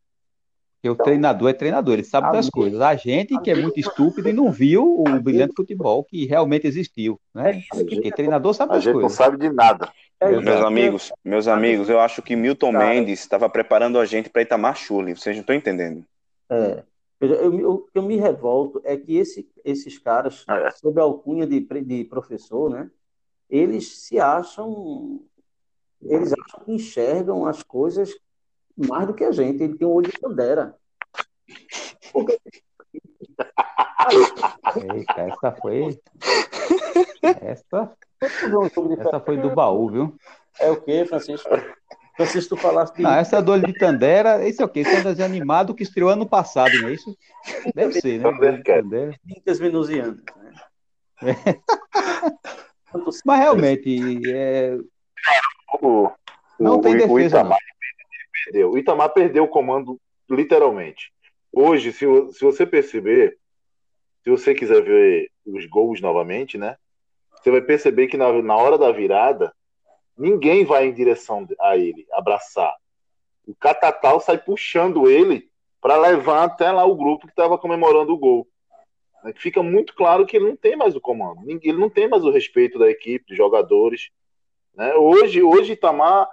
Porque 0.86 0.89
então, 0.89 0.94
o 0.94 1.06
treinador 1.06 1.50
é 1.50 1.54
treinador, 1.54 1.94
ele 1.96 2.04
sabe 2.04 2.32
das 2.32 2.50
coisas. 2.50 2.80
A 2.80 2.96
gente 2.96 3.39
que 3.42 3.50
é 3.50 3.56
muito 3.56 3.80
estúpido 3.80 4.30
e 4.30 4.34
não 4.34 4.51
viu 4.51 5.01
o 5.01 5.22
brilhante 5.22 5.56
futebol 5.56 6.04
que 6.04 6.25
realmente 6.25 6.68
existiu, 6.68 7.20
né? 7.34 7.63
É 7.74 7.84
Porque 7.84 8.12
treinador 8.12 8.54
sabe 8.54 8.74
das 8.74 8.84
coisas. 8.84 9.00
A 9.00 9.01
gente 9.01 9.01
não 9.01 9.10
sabe 9.10 9.38
de 9.38 9.50
nada. 9.50 9.92
É 10.20 10.30
meus 10.30 10.62
amigos, 10.62 11.12
meus 11.24 11.48
amigos, 11.48 11.89
eu 11.89 12.00
acho 12.00 12.22
que 12.22 12.36
Milton 12.36 12.72
Cara. 12.72 12.86
Mendes 12.86 13.20
estava 13.20 13.50
preparando 13.50 14.00
a 14.00 14.06
gente 14.06 14.30
para 14.30 14.44
Itamar 14.44 14.75
Chuli. 14.75 15.15
Vocês 15.15 15.36
não 15.36 15.42
estão 15.42 15.56
entendendo. 15.56 16.06
É. 16.50 16.84
Eu, 17.20 17.80
que 17.92 17.98
eu 17.98 18.04
me 18.04 18.18
revolto 18.18 18.82
é 18.84 18.96
que 18.96 19.18
esse, 19.18 19.50
esses 19.63 19.98
caras, 19.98 20.44
ah, 20.48 20.58
é. 20.58 20.72
sob 20.72 21.00
a 21.00 21.04
alcunha 21.04 21.48
de, 21.48 21.60
de 21.60 22.04
professor, 22.04 22.70
né? 22.70 22.89
eles 23.50 24.00
se 24.00 24.20
acham, 24.20 25.22
eles 26.01 26.34
acham 26.34 26.63
que 26.63 26.72
enxergam 26.74 27.46
as 27.46 27.63
coisas 27.63 28.13
mais 28.77 29.08
do 29.08 29.13
que 29.13 29.24
a 29.24 29.32
gente. 29.32 29.63
Ele 29.63 29.77
tem 29.77 29.88
um 29.88 29.91
olho 29.91 30.12
de 30.12 30.20
Pantera. 30.20 30.75
Eita, 34.75 35.22
essa 35.22 35.51
foi. 35.51 36.00
Essa, 37.41 37.91
essa 38.22 39.20
foi 39.20 39.38
do 39.38 39.50
baú, 39.53 39.89
viu? 39.89 40.15
É 40.60 40.70
o 40.70 40.82
que, 40.82 41.05
Francisco? 41.05 41.50
Francisco, 42.15 42.55
tu 42.55 42.62
falaste. 42.62 43.01
Não, 43.01 43.12
essa 43.12 43.41
do 43.41 43.51
olho 43.51 43.67
de 43.67 43.74
Tandera, 43.74 44.48
esse 44.48 44.62
é 44.62 44.65
o 44.65 44.70
quê? 44.70 44.79
Esse 44.82 44.96
é 44.96 45.00
um 45.00 45.03
desenho 45.03 45.27
animado 45.27 45.75
que 45.75 45.84
estreou 45.84 46.10
ano 46.10 46.25
passado, 46.25 46.72
não 46.82 46.88
é 46.88 46.94
isso? 46.94 47.17
Deve 47.74 48.00
ser, 48.00 48.20
né? 48.20 48.62
Tandera. 48.63 49.20
Venusianas, 49.60 50.17
né? 51.22 51.34
Mas 53.25 53.39
realmente. 53.39 54.22
É... 54.32 54.77
O, 55.82 56.10
não 56.58 56.79
tem 56.79 56.94
defesa. 56.94 57.12
O 57.13 57.20
Itamar, 57.20 57.60
não. 57.60 57.75
Perdeu. 58.44 58.72
o 58.72 58.77
Itamar 58.77 59.10
perdeu 59.13 59.46
o 59.46 59.48
comando, 59.48 60.00
literalmente. 60.30 61.12
Hoje, 61.51 61.94
se, 61.94 62.06
se 62.34 62.44
você 62.44 62.65
perceber, 62.65 63.38
se 64.24 64.30
você 64.30 64.54
quiser 64.54 64.84
ver 64.84 65.32
os 65.46 65.65
gols 65.65 66.01
novamente, 66.01 66.58
né? 66.58 66.75
Você 67.42 67.51
vai 67.51 67.62
perceber 67.62 68.08
que 68.08 68.18
na, 68.18 68.32
na 68.42 68.56
hora 68.56 68.77
da 68.77 68.92
virada, 68.92 69.54
ninguém 70.18 70.65
vai 70.65 70.88
em 70.88 70.94
direção 70.94 71.48
a 71.62 71.77
ele, 71.77 72.06
abraçar. 72.12 72.74
O 73.48 73.56
Catatal 73.56 74.20
sai 74.20 74.38
puxando 74.38 75.10
ele 75.10 75.50
para 75.80 75.98
levar 75.98 76.44
até 76.44 76.72
lá 76.72 76.84
o 76.84 76.96
grupo 76.96 77.27
que 77.27 77.32
estava 77.32 77.58
comemorando 77.58 78.13
o 78.13 78.18
gol. 78.18 78.48
Né, 79.24 79.34
fica 79.36 79.62
muito 79.62 79.94
claro 79.94 80.25
que 80.25 80.38
ele 80.38 80.48
não 80.48 80.56
tem 80.56 80.75
mais 80.75 80.96
o 80.96 81.01
comando, 81.01 81.42
ele 81.48 81.77
não 81.77 81.89
tem 81.89 82.08
mais 82.08 82.24
o 82.24 82.32
respeito 82.32 82.80
da 82.80 82.89
equipe, 82.89 83.27
dos 83.27 83.38
jogadores. 83.38 84.10
Né? 84.74 84.94
Hoje, 84.96 85.44
hoje 85.44 85.74
Itamar, 85.74 86.27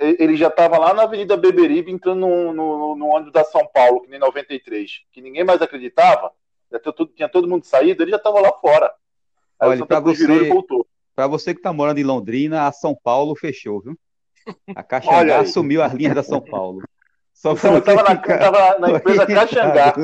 ele 0.00 0.36
já 0.36 0.48
estava 0.48 0.78
lá 0.78 0.94
na 0.94 1.02
Avenida 1.02 1.36
Beberibe, 1.36 1.92
entrando 1.92 2.20
no, 2.20 2.52
no, 2.52 2.96
no, 2.96 3.06
ônibus 3.06 3.32
da 3.32 3.44
São 3.44 3.66
Paulo, 3.66 4.00
que 4.00 4.08
nem 4.08 4.18
93, 4.18 5.02
que 5.12 5.20
ninguém 5.20 5.44
mais 5.44 5.60
acreditava, 5.60 6.32
tinha 7.14 7.28
todo 7.28 7.48
mundo 7.48 7.64
saído, 7.64 8.02
ele 8.02 8.10
já 8.10 8.16
estava 8.16 8.40
lá 8.40 8.52
fora. 8.52 8.92
Aí 9.58 9.68
Olha, 9.68 9.86
para 9.86 10.00
você, 10.00 10.26
para 11.14 11.26
você 11.26 11.52
que 11.52 11.60
está 11.60 11.72
morando 11.72 11.98
em 11.98 12.04
Londrina, 12.04 12.66
a 12.66 12.72
São 12.72 12.94
Paulo 12.94 13.36
fechou, 13.36 13.80
viu? 13.80 13.98
A 14.74 14.82
Caixa 14.82 15.38
assumiu 15.38 15.82
as 15.82 15.92
linhas 15.92 16.14
da 16.14 16.22
São 16.22 16.40
Paulo. 16.40 16.82
Só 17.34 17.52
eu 17.52 17.80
tava, 17.80 18.02
na, 18.02 18.16
tava 18.16 18.78
na 18.78 18.90
empresa 18.96 19.26
Caxangá. 19.26 19.94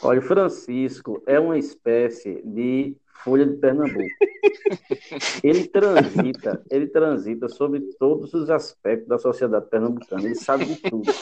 Olha, 0.00 0.20
o 0.20 0.22
Francisco 0.22 1.20
é 1.26 1.40
uma 1.40 1.58
espécie 1.58 2.40
de 2.44 2.96
Folha 3.24 3.46
de 3.46 3.56
Pernambuco. 3.56 4.08
Ele 5.42 5.66
transita, 5.66 6.62
ele 6.70 6.86
transita 6.86 7.48
sobre 7.48 7.80
todos 7.98 8.32
os 8.32 8.50
aspectos 8.50 9.08
da 9.08 9.18
sociedade 9.18 9.66
pernambucana. 9.68 10.24
Ele 10.24 10.34
sabe 10.34 10.64
de 10.64 10.76
tudo. 10.76 11.12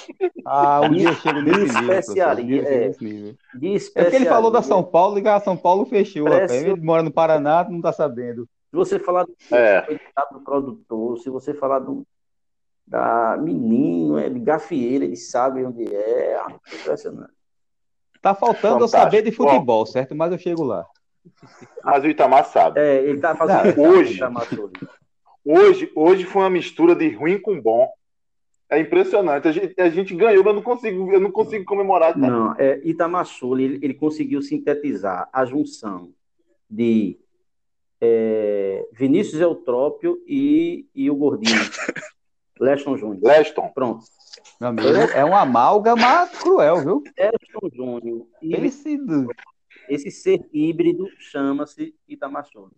Ah, 0.44 0.80
um 0.82 0.92
dia 0.92 1.12
chega 1.14 1.42
nesse 1.42 1.78
especiaria, 1.78 2.62
é, 2.62 2.88
de 2.90 3.36
especiaria. 3.74 4.08
É 4.08 4.10
que 4.10 4.16
ele 4.16 4.26
falou 4.26 4.50
da 4.50 4.62
São 4.62 4.82
Paulo 4.82 5.18
e 5.18 5.28
a 5.28 5.40
São 5.40 5.56
Paulo 5.56 5.86
fechou. 5.86 6.28
Ele 6.28 6.76
mora 6.80 7.02
no 7.02 7.10
Paraná, 7.10 7.66
não 7.68 7.78
está 7.78 7.92
sabendo. 7.92 8.48
Se 8.70 8.76
você 8.76 8.98
falar 8.98 9.24
do, 9.24 9.34
é. 9.50 9.86
do 10.32 10.40
produtor, 10.40 11.18
se 11.18 11.30
você 11.30 11.54
falar 11.54 11.78
do, 11.78 12.06
da 12.86 13.36
menino, 13.38 14.18
é 14.18 14.28
de 14.28 14.38
gafieira, 14.38 15.04
eles 15.04 15.30
sabem 15.30 15.66
onde 15.66 15.84
é. 15.94 16.32
é 16.32 16.46
impressionante. 16.74 17.32
Tá 18.20 18.34
faltando 18.34 18.84
eu 18.84 18.88
saber 18.88 19.22
de 19.22 19.32
futebol, 19.32 19.64
Bom, 19.64 19.86
certo? 19.86 20.14
Mas 20.14 20.32
eu 20.32 20.38
chego 20.38 20.64
lá. 20.64 20.84
Mas 21.84 22.04
o 22.04 22.08
Itamar 22.08 22.44
sabe. 22.46 22.80
É, 22.80 23.02
ele 23.02 23.20
tá 23.20 23.34
fazendo 23.34 23.76
Não, 23.76 23.90
hoje, 23.90 24.20
hoje, 25.44 25.92
hoje 25.94 26.24
foi 26.24 26.42
uma 26.42 26.50
mistura 26.50 26.94
de 26.94 27.08
ruim 27.10 27.38
com 27.38 27.60
bom. 27.60 27.90
É 28.70 28.78
impressionante. 28.78 29.48
A 29.48 29.52
gente, 29.52 29.80
a 29.80 29.88
gente 29.88 30.14
ganhou, 30.14 30.44
mas 30.44 30.52
eu 30.52 30.56
não 30.56 30.62
consigo, 30.62 31.12
eu 31.12 31.20
não 31.20 31.30
consigo 31.30 31.64
comemorar. 31.64 32.12
Cara. 32.12 32.26
Não, 32.26 32.54
é, 32.58 32.80
Itamar 32.84 33.26
ele, 33.58 33.78
ele 33.82 33.94
conseguiu 33.94 34.42
sintetizar 34.42 35.28
a 35.32 35.44
junção 35.46 36.12
de 36.68 37.18
é, 38.00 38.86
Vinícius 38.92 39.40
Eutrópio 39.40 40.22
e, 40.26 40.86
e 40.94 41.10
o 41.10 41.16
Gordinho. 41.16 41.58
Leston 42.60 42.96
Júnior. 42.96 43.20
Leston. 43.22 43.70
Pronto. 43.74 44.04
Meu 44.60 44.70
amigo, 44.70 44.88
é 44.88 45.24
um 45.24 45.34
amálgama 45.34 46.26
cruel, 46.26 46.80
viu? 46.82 47.04
Leston 47.16 47.70
Júnior. 47.72 48.26
Esse, 48.42 48.98
esse 49.88 50.10
ser 50.10 50.48
híbrido 50.52 51.08
chama-se 51.18 51.94
Itamachone. 52.08 52.72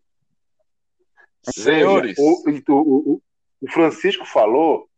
Senhores. 1.43 2.17
O, 2.19 2.43
o, 2.69 3.23
o, 3.61 3.71
Francisco 3.71 4.25
falou. 4.25 4.89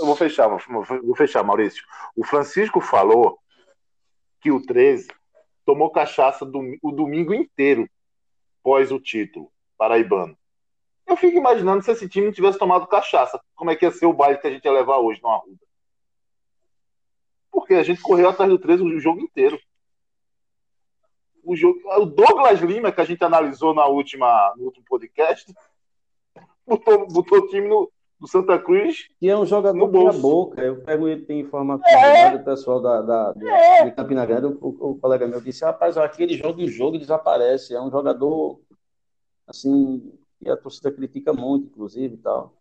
Eu 0.00 0.06
vou 0.06 0.16
fechar, 0.16 0.48
vou 0.48 1.16
fechar, 1.16 1.44
Maurício. 1.44 1.84
O 2.16 2.24
Francisco 2.24 2.80
falou 2.80 3.38
que 4.40 4.50
o 4.50 4.60
13 4.60 5.08
tomou 5.64 5.90
cachaça 5.90 6.44
do, 6.44 6.60
o 6.82 6.90
domingo 6.90 7.32
inteiro 7.32 7.88
pós 8.62 8.90
o 8.90 8.98
título 8.98 9.52
paraibano. 9.76 10.36
Eu 11.06 11.16
fico 11.16 11.36
imaginando 11.36 11.82
se 11.82 11.90
esse 11.90 12.08
time 12.08 12.26
não 12.26 12.32
tivesse 12.32 12.58
tomado 12.58 12.86
cachaça, 12.86 13.40
como 13.54 13.70
é 13.70 13.76
que 13.76 13.84
ia 13.84 13.90
ser 13.90 14.06
o 14.06 14.12
baile 14.12 14.38
que 14.38 14.46
a 14.46 14.50
gente 14.50 14.64
ia 14.64 14.72
levar 14.72 14.98
hoje 14.98 15.20
no 15.22 15.28
Arruda. 15.28 15.60
Porque 17.50 17.74
a 17.74 17.82
gente 17.82 18.00
correu 18.00 18.28
atrás 18.28 18.50
do 18.50 18.58
13 18.58 18.82
o 18.82 19.00
jogo 19.00 19.20
inteiro. 19.20 19.58
O, 21.42 21.56
jogo, 21.56 21.80
o 21.98 22.06
Douglas 22.06 22.60
Lima, 22.60 22.92
que 22.92 23.00
a 23.00 23.04
gente 23.04 23.22
analisou 23.24 23.74
na 23.74 23.86
última, 23.86 24.54
no 24.56 24.64
último 24.64 24.84
podcast, 24.88 25.52
botou, 26.66 27.06
botou 27.08 27.38
o 27.38 27.48
time 27.48 27.68
no, 27.68 27.90
do 28.20 28.28
Santa 28.28 28.58
Cruz. 28.58 29.08
Que 29.18 29.28
é 29.28 29.36
um 29.36 29.44
jogador 29.44 29.90
meia 29.90 30.12
boca. 30.12 30.62
Eu 30.62 30.82
pego 30.82 31.08
ele, 31.08 31.22
tem 31.22 31.40
informação 31.40 31.84
é. 31.88 32.38
do 32.38 32.44
pessoal 32.44 32.80
da, 32.80 33.02
da, 33.02 33.32
da 33.32 33.58
é. 33.58 33.84
de 33.84 33.92
Campina 33.92 34.24
Grande. 34.24 34.46
O, 34.46 34.90
o, 34.90 34.98
colega 34.98 35.26
meu 35.26 35.40
disse: 35.40 35.64
rapaz, 35.64 35.98
aquele 35.98 36.36
joga 36.36 36.62
o 36.62 36.68
jogo 36.68 36.96
e 36.96 37.00
desaparece. 37.00 37.74
É 37.74 37.80
um 37.80 37.90
jogador 37.90 38.60
assim, 39.46 40.12
e 40.40 40.48
a 40.48 40.56
torcida 40.56 40.92
critica 40.92 41.32
muito, 41.32 41.66
inclusive, 41.66 42.14
e 42.14 42.18
tal. 42.18 42.54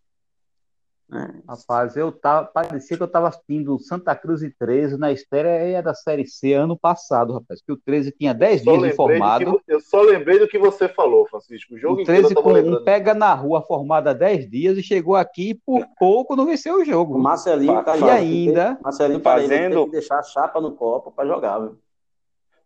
É. 1.14 1.30
Rapaz, 1.46 1.98
eu 1.98 2.10
tava, 2.10 2.48
parecia 2.48 2.96
que 2.96 3.04
eu 3.04 3.08
estava 3.08 3.28
assistindo 3.28 3.78
Santa 3.80 4.16
Cruz 4.16 4.42
e 4.42 4.50
13 4.50 4.98
na 4.98 5.12
estreia 5.12 5.84
da 5.84 5.94
Série 5.94 6.26
C 6.26 6.54
ano 6.54 6.78
passado, 6.78 7.34
rapaz, 7.34 7.62
que 7.62 7.74
o 7.74 7.76
13 7.76 8.14
tinha 8.14 8.34
10 8.34 8.62
dias 8.64 8.82
de 8.82 8.94
formado. 8.94 9.62
Que, 9.66 9.74
eu 9.74 9.82
só 9.82 10.02
lembrei 10.02 10.40
do 10.40 10.48
que 10.48 10.58
você 10.58 10.88
falou, 10.88 11.28
Francisco. 11.28 11.76
O 11.76 11.78
jogo 11.78 12.02
o 12.02 12.06
13 12.06 12.34
com 12.34 12.54
um 12.54 12.82
pega 12.86 13.14
na 13.14 13.34
rua 13.34 13.62
formado 13.62 14.08
há 14.08 14.14
10 14.14 14.50
dias 14.50 14.78
e 14.78 14.84
chegou 14.84 15.18
aqui 15.18 15.50
e 15.50 15.54
por 15.54 15.86
pouco 16.00 16.34
não 16.34 16.46
venceu 16.46 16.76
o 16.76 16.86
jogo. 16.86 17.16
O 17.16 17.20
Marcelinho, 17.20 17.84
e 18.00 18.10
ainda 18.10 18.80
Marcelinho 18.82 19.20
fazendo... 19.20 19.76
tem 19.76 19.86
que 19.86 19.92
deixar 19.92 20.20
a 20.20 20.24
chapa 20.24 20.62
no 20.62 20.72
copo 20.72 21.12
para 21.12 21.28
jogar, 21.28 21.60
viu? 21.60 21.78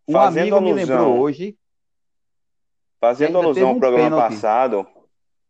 Um 0.06 0.12
fazendo 0.12 0.40
amigo 0.40 0.56
alusão, 0.56 0.74
me 0.74 0.84
lembrou 0.84 1.18
hoje. 1.18 1.58
Fazendo 3.00 3.38
alusão 3.38 3.70
ao 3.70 3.76
programa 3.76 4.04
pênalti. 4.04 4.30
passado, 4.30 4.86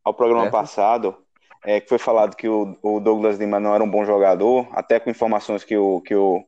ao 0.02 0.14
programa 0.14 0.46
é. 0.46 0.50
passado, 0.50 1.14
é, 1.66 1.80
que 1.80 1.88
foi 1.88 1.98
falado 1.98 2.36
que 2.36 2.48
o, 2.48 2.78
o, 2.80 3.00
Douglas 3.00 3.38
Lima 3.38 3.58
não 3.58 3.74
era 3.74 3.82
um 3.82 3.90
bom 3.90 4.04
jogador, 4.04 4.68
até 4.70 5.00
com 5.00 5.10
informações 5.10 5.64
que 5.64 5.76
o, 5.76 6.00
que 6.00 6.14
o 6.14 6.42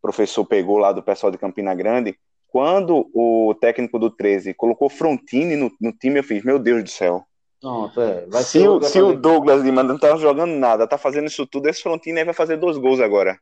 professor 0.00 0.44
pegou 0.44 0.78
lá 0.78 0.90
do 0.90 1.02
pessoal 1.02 1.30
de 1.30 1.36
Campina 1.36 1.74
Grande. 1.74 2.16
Quando 2.48 3.10
o 3.12 3.54
técnico 3.60 3.98
do 3.98 4.08
13 4.08 4.54
colocou 4.54 4.88
Frontini 4.88 5.54
no, 5.54 5.70
no 5.80 5.92
time, 5.92 6.20
eu 6.20 6.24
fiz, 6.24 6.42
meu 6.42 6.58
Deus 6.58 6.82
do 6.82 6.90
céu. 6.90 7.22
Pronto, 7.60 8.00
é. 8.00 8.26
Se 8.42 8.66
o, 8.66 8.82
se 8.82 9.00
o 9.00 9.14
Douglas 9.14 9.62
Lima 9.62 9.82
não 9.82 9.98
tá 9.98 10.16
jogando 10.16 10.52
nada, 10.54 10.86
tá 10.86 10.96
fazendo 10.96 11.26
isso 11.26 11.46
tudo, 11.46 11.68
esse 11.68 11.82
Frontini 11.82 12.24
vai 12.24 12.34
fazer 12.34 12.56
dois 12.56 12.78
gols 12.78 13.00
agora 13.00 13.38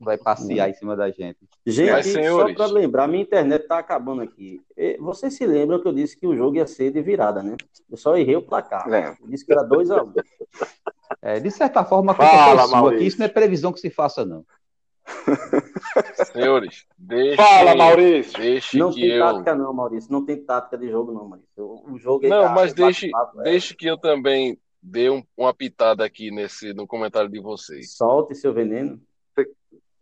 vai 0.00 0.16
passear 0.16 0.70
em 0.70 0.74
cima 0.74 0.96
da 0.96 1.10
gente. 1.10 1.38
Gente, 1.66 1.90
Mas, 1.92 2.06
só 2.06 2.54
para 2.54 2.66
lembrar, 2.66 3.06
minha 3.06 3.22
internet 3.22 3.66
tá 3.68 3.78
acabando 3.78 4.22
aqui. 4.22 4.60
Vocês 4.98 5.34
se 5.34 5.46
lembram 5.46 5.80
que 5.80 5.86
eu 5.86 5.92
disse 5.92 6.16
que 6.16 6.26
o 6.26 6.34
jogo 6.34 6.56
ia 6.56 6.66
ser 6.66 6.90
de 6.90 7.02
virada, 7.02 7.42
né? 7.42 7.56
Eu 7.88 7.96
só 7.96 8.16
errei 8.16 8.36
o 8.36 8.42
placar. 8.42 8.90
É. 8.92 9.16
Eu 9.20 9.28
disse 9.28 9.44
que 9.44 9.52
era 9.52 9.62
2x1. 9.62 10.06
Um. 10.06 10.12
É, 11.22 11.38
de 11.40 11.50
certa 11.50 11.84
forma, 11.84 12.14
Fala, 12.14 12.66
sua, 12.66 12.94
aqui, 12.94 13.04
isso 13.04 13.18
não 13.18 13.26
é 13.26 13.28
previsão 13.28 13.72
que 13.72 13.80
se 13.80 13.90
faça, 13.90 14.24
não. 14.24 14.46
Senhores, 16.32 16.86
deixe, 16.96 17.36
Fala, 17.36 17.74
Maurício. 17.74 18.38
Deixe 18.38 18.78
não 18.78 18.90
que 18.90 19.00
tem 19.00 19.10
eu... 19.10 19.26
tática, 19.26 19.54
não, 19.54 19.74
Maurício. 19.74 20.10
Não 20.10 20.24
tem 20.24 20.36
tática 20.42 20.78
de 20.78 20.88
jogo, 20.88 21.12
não, 21.12 21.28
Maurício. 21.28 21.82
O 21.92 21.98
jogo 21.98 22.24
é 22.24 22.28
Não, 22.28 22.48
mas 22.50 22.72
deixe, 22.72 23.08
é. 23.08 23.42
deixe 23.42 23.74
que 23.74 23.86
eu 23.86 23.98
também 23.98 24.56
dê 24.82 25.10
um, 25.10 25.22
uma 25.36 25.52
pitada 25.52 26.04
aqui 26.04 26.30
nesse, 26.30 26.72
no 26.72 26.86
comentário 26.86 27.28
de 27.28 27.40
vocês. 27.40 27.92
Solte 27.92 28.34
seu 28.34 28.54
veneno. 28.54 29.00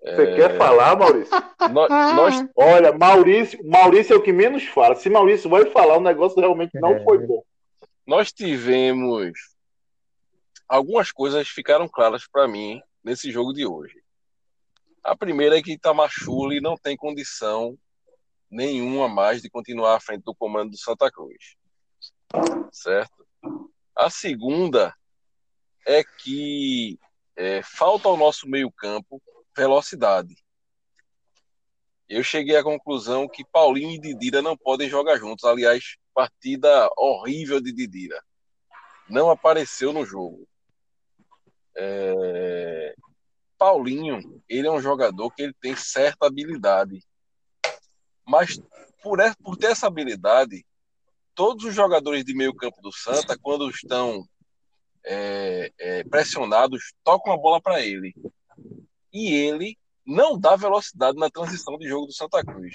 Você 0.01 0.23
é... 0.23 0.37
quer 0.37 0.57
falar, 0.57 0.97
Maurício? 0.97 1.35
nós, 1.73 1.89
nós... 1.91 2.49
Olha, 2.55 2.97
Maurício, 2.97 3.59
Maurício 3.65 4.15
é 4.15 4.17
o 4.17 4.23
que 4.23 4.33
menos 4.33 4.65
fala. 4.65 4.95
Se 4.95 5.11
Maurício 5.11 5.51
vai 5.51 5.67
falar, 5.67 5.97
o 5.97 6.03
negócio 6.03 6.41
realmente 6.41 6.79
não 6.81 6.95
é... 6.95 7.05
foi 7.05 7.19
bom. 7.19 7.43
Nós 8.07 8.33
tivemos 8.33 9.33
algumas 10.69 11.11
coisas 11.11 11.49
ficaram 11.49 11.89
claras 11.89 12.27
para 12.27 12.47
mim 12.47 12.81
nesse 13.03 13.31
jogo 13.33 13.53
de 13.53 13.67
hoje. 13.67 14.03
A 15.03 15.17
primeira 15.17 15.59
é 15.59 15.63
que 15.63 15.73
Itamachule 15.73 16.61
não 16.61 16.77
tem 16.77 16.97
condição 16.97 17.79
nenhuma 18.51 19.09
mais 19.09 19.41
de 19.41 19.49
continuar 19.49 19.97
à 19.97 20.01
frente 20.01 20.25
do 20.25 20.35
comando 20.35 20.71
do 20.71 20.79
Santa 20.79 21.11
Cruz. 21.11 21.57
Certo? 22.71 23.27
A 23.97 24.11
segunda 24.11 24.95
é 25.87 26.05
que 26.05 26.99
é, 27.37 27.63
falta 27.63 28.09
ao 28.09 28.17
nosso 28.17 28.47
meio-campo 28.49 29.23
velocidade. 29.59 30.37
Eu 32.09 32.23
cheguei 32.23 32.57
à 32.57 32.63
conclusão 32.63 33.29
que 33.29 33.45
Paulinho 33.45 33.91
e 33.91 33.99
Didira 33.99 34.41
não 34.41 34.57
podem 34.57 34.89
jogar 34.89 35.19
juntos. 35.19 35.45
Aliás, 35.45 35.97
partida 36.15 36.89
horrível 36.97 37.61
de 37.61 37.73
Didira. 37.73 38.23
Não 39.11 39.31
apareceu 39.31 39.93
no 39.93 40.07
jogo. 40.07 40.49
É... 41.77 42.95
Paulinho, 43.59 44.43
ele 44.49 44.69
é 44.69 44.71
um 44.71 44.81
jogador 44.81 45.31
que 45.33 45.43
ele 45.43 45.55
tem 45.61 45.75
certa 45.75 46.27
habilidade. 46.27 47.05
Mas 48.25 48.59
por, 49.03 49.19
por 49.43 49.57
ter 49.57 49.73
essa 49.73 49.89
habilidade, 49.89 50.65
todos 51.35 51.65
os 51.65 51.75
jogadores 51.75 52.25
de 52.25 52.35
meio 52.35 52.55
campo 52.55 52.81
do 52.81 52.93
Santa, 52.93 53.37
quando 53.37 53.69
estão 53.69 54.25
é, 55.05 55.73
é, 55.79 56.05
pressionados, 56.05 56.93
tocam 57.03 57.33
a 57.33 57.37
bola 57.37 57.61
para 57.61 57.85
ele 57.85 58.15
e 59.13 59.33
ele 59.35 59.77
não 60.05 60.39
dá 60.39 60.57
velocidade 60.57 61.19
na 61.19 61.31
transição 61.31 61.77
de 61.77 61.87
jogo 61.87 62.07
do 62.07 62.13
Santa 62.13 62.43
Cruz. 62.43 62.73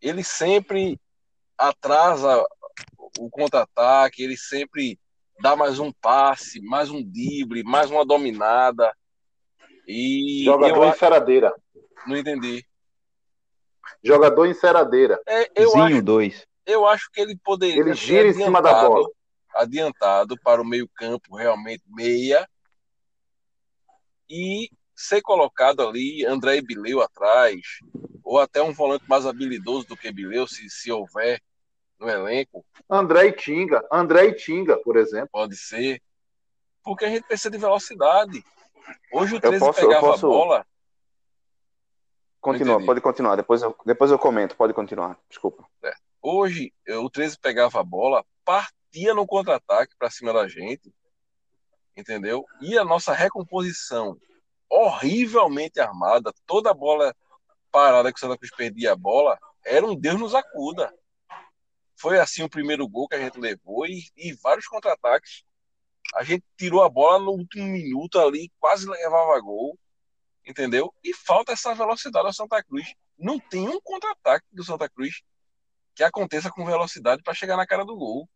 Ele 0.00 0.24
sempre 0.24 0.98
atrasa 1.58 2.42
o 3.18 3.28
contra-ataque, 3.28 4.22
ele 4.22 4.36
sempre 4.36 4.98
dá 5.40 5.54
mais 5.54 5.78
um 5.78 5.92
passe, 5.92 6.60
mais 6.62 6.90
um 6.90 7.02
drible, 7.02 7.62
mais 7.62 7.90
uma 7.90 8.04
dominada. 8.04 8.94
E 9.86 10.42
Jogador 10.44 10.84
eu... 10.84 10.90
enceradeira. 10.90 11.54
Não 12.06 12.16
entendi. 12.16 12.64
Jogador 14.02 14.46
enceradeira. 14.46 15.20
É, 15.26 15.50
eu 15.54 15.70
Zinho 15.70 15.84
acho, 15.84 16.02
dois. 16.02 16.46
Eu 16.64 16.86
acho 16.86 17.10
que 17.12 17.20
ele 17.20 17.36
poderia. 17.44 17.80
Ele 17.80 17.94
gira 17.94 18.28
em 18.28 18.32
cima 18.32 18.62
da 18.62 18.88
bola. 18.88 19.08
Adiantado 19.54 20.36
para 20.42 20.62
o 20.62 20.64
meio-campo, 20.64 21.36
realmente 21.36 21.82
meia, 21.88 22.48
e 24.30 24.70
ser 24.94 25.20
colocado 25.20 25.86
ali 25.86 26.24
André 26.24 26.60
Bileu 26.60 27.02
atrás, 27.02 27.60
ou 28.22 28.38
até 28.38 28.62
um 28.62 28.72
volante 28.72 29.04
mais 29.08 29.26
habilidoso 29.26 29.88
do 29.88 29.96
que 29.96 30.12
Bileu, 30.12 30.46
se, 30.46 30.70
se 30.70 30.92
houver 30.92 31.42
no 31.98 32.08
elenco. 32.08 32.64
André 32.88 33.26
e 33.26 33.32
Tinga, 33.32 33.84
André 33.90 34.26
e 34.26 34.34
Tinga, 34.34 34.78
por 34.78 34.96
exemplo. 34.96 35.30
Pode 35.32 35.56
ser. 35.56 36.00
Porque 36.82 37.04
a 37.04 37.08
gente 37.08 37.26
precisa 37.26 37.50
de 37.50 37.58
velocidade. 37.58 38.44
Hoje 39.12 39.34
o 39.34 39.40
13 39.40 39.58
posso, 39.58 39.80
pegava 39.80 40.06
posso... 40.06 40.26
a 40.26 40.30
bola. 40.30 40.66
Continua, 42.40 42.84
pode 42.84 43.00
continuar. 43.00 43.36
Depois 43.36 43.60
eu, 43.60 43.76
depois 43.84 44.10
eu 44.10 44.18
comento, 44.18 44.56
pode 44.56 44.72
continuar. 44.72 45.18
Desculpa. 45.28 45.66
É. 45.84 45.92
Hoje 46.22 46.72
o 46.88 47.10
13 47.10 47.38
pegava 47.38 47.80
a 47.80 47.84
bola, 47.84 48.24
partia 48.44 49.12
no 49.12 49.26
contra-ataque 49.26 49.94
para 49.98 50.10
cima 50.10 50.32
da 50.32 50.48
gente 50.48 50.90
entendeu? 52.00 52.44
E 52.60 52.76
a 52.78 52.84
nossa 52.84 53.12
recomposição 53.12 54.16
horrivelmente 54.68 55.80
armada, 55.80 56.32
toda 56.46 56.70
a 56.70 56.74
bola 56.74 57.14
parada 57.70 58.12
que 58.12 58.18
o 58.18 58.20
Santa 58.20 58.38
Cruz 58.38 58.54
perdia 58.54 58.92
a 58.92 58.96
bola, 58.96 59.38
era 59.64 59.84
um 59.84 59.94
Deus 59.94 60.18
nos 60.18 60.34
acuda. 60.34 60.92
Foi 61.96 62.18
assim 62.18 62.42
o 62.42 62.48
primeiro 62.48 62.88
gol 62.88 63.08
que 63.08 63.16
a 63.16 63.20
gente 63.20 63.38
levou 63.38 63.86
e, 63.86 64.04
e 64.16 64.32
vários 64.34 64.66
contra-ataques. 64.66 65.42
A 66.14 66.24
gente 66.24 66.44
tirou 66.56 66.82
a 66.82 66.88
bola 66.88 67.18
no 67.18 67.32
último 67.32 67.66
minuto 67.66 68.18
ali, 68.18 68.50
quase 68.58 68.88
levava 68.88 69.38
gol, 69.40 69.78
entendeu? 70.46 70.92
E 71.04 71.12
falta 71.14 71.52
essa 71.52 71.74
velocidade 71.74 72.26
ao 72.26 72.32
Santa 72.32 72.62
Cruz. 72.62 72.94
Não 73.18 73.38
tem 73.38 73.68
um 73.68 73.80
contra-ataque 73.80 74.46
do 74.50 74.64
Santa 74.64 74.88
Cruz 74.88 75.20
que 75.94 76.02
aconteça 76.02 76.50
com 76.50 76.64
velocidade 76.64 77.22
para 77.22 77.34
chegar 77.34 77.56
na 77.56 77.66
cara 77.66 77.84
do 77.84 77.96
gol. 77.96 78.28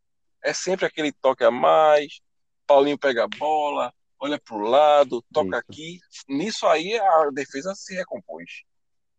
É 0.43 0.53
sempre 0.53 0.85
aquele 0.85 1.11
toque 1.11 1.43
a 1.43 1.51
mais, 1.51 2.21
Paulinho 2.67 2.99
pega 2.99 3.25
a 3.25 3.29
bola, 3.29 3.93
olha 4.19 4.39
para 4.39 4.57
o 4.57 4.61
lado, 4.61 5.25
toca 5.33 5.59
Isso. 5.59 5.67
aqui. 5.69 6.01
Nisso 6.29 6.67
aí 6.67 6.99
a 6.99 7.31
defesa 7.33 7.75
se 7.75 7.95
recompôs. 7.95 8.63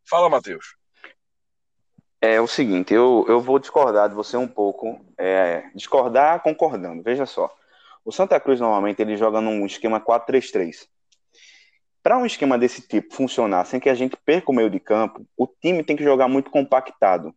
Fala, 0.08 0.30
Matheus. 0.30 0.76
É 2.22 2.42
o 2.42 2.48
seguinte, 2.48 2.94
eu, 2.94 3.26
eu 3.28 3.40
vou 3.40 3.60
discordar 3.60 4.10
de 4.10 4.16
você 4.16 4.36
um 4.36 4.48
pouco. 4.48 5.00
É, 5.18 5.70
discordar 5.76 6.42
concordando. 6.42 7.04
Veja 7.04 7.26
só. 7.26 7.54
O 8.04 8.12
Santa 8.12 8.40
Cruz 8.40 8.60
normalmente 8.60 9.02
ele 9.02 9.18
joga 9.18 9.42
num 9.42 9.66
esquema 9.66 10.00
4-3-3. 10.00 10.88
Para 12.02 12.18
um 12.18 12.26
esquema 12.26 12.58
desse 12.58 12.82
tipo 12.82 13.14
funcionar 13.16 13.66
sem 13.66 13.80
que 13.80 13.90
a 13.90 13.96
gente 13.96 14.16
perca 14.16 14.52
o 14.52 14.56
meio 14.56 14.70
de 14.70 14.80
campo, 14.80 15.26
o 15.36 15.48
time 15.48 15.84
tem 15.84 15.96
que 15.96 16.04
jogar 16.04 16.28
muito 16.28 16.52
compactado. 16.52 17.34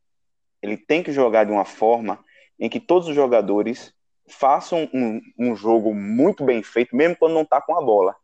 Ele 0.61 0.77
tem 0.77 1.03
que 1.03 1.11
jogar 1.11 1.45
de 1.45 1.53
uma 1.53 1.65
forma 1.65 2.23
em 2.59 2.69
que 2.69 2.81
todos 2.81 3.09
os 3.09 3.15
jogadores 3.15 3.95
façam 4.29 4.89
um, 4.93 5.21
um 5.39 5.57
jogo 5.57 5.95
muito 5.95 6.45
bem 6.45 6.63
feito, 6.63 6.95
mesmo 6.95 7.17
quando 7.17 7.35
não 7.35 7.43
está 7.43 7.61
com 7.61 7.77
a 7.77 7.83
bola. 7.83 8.15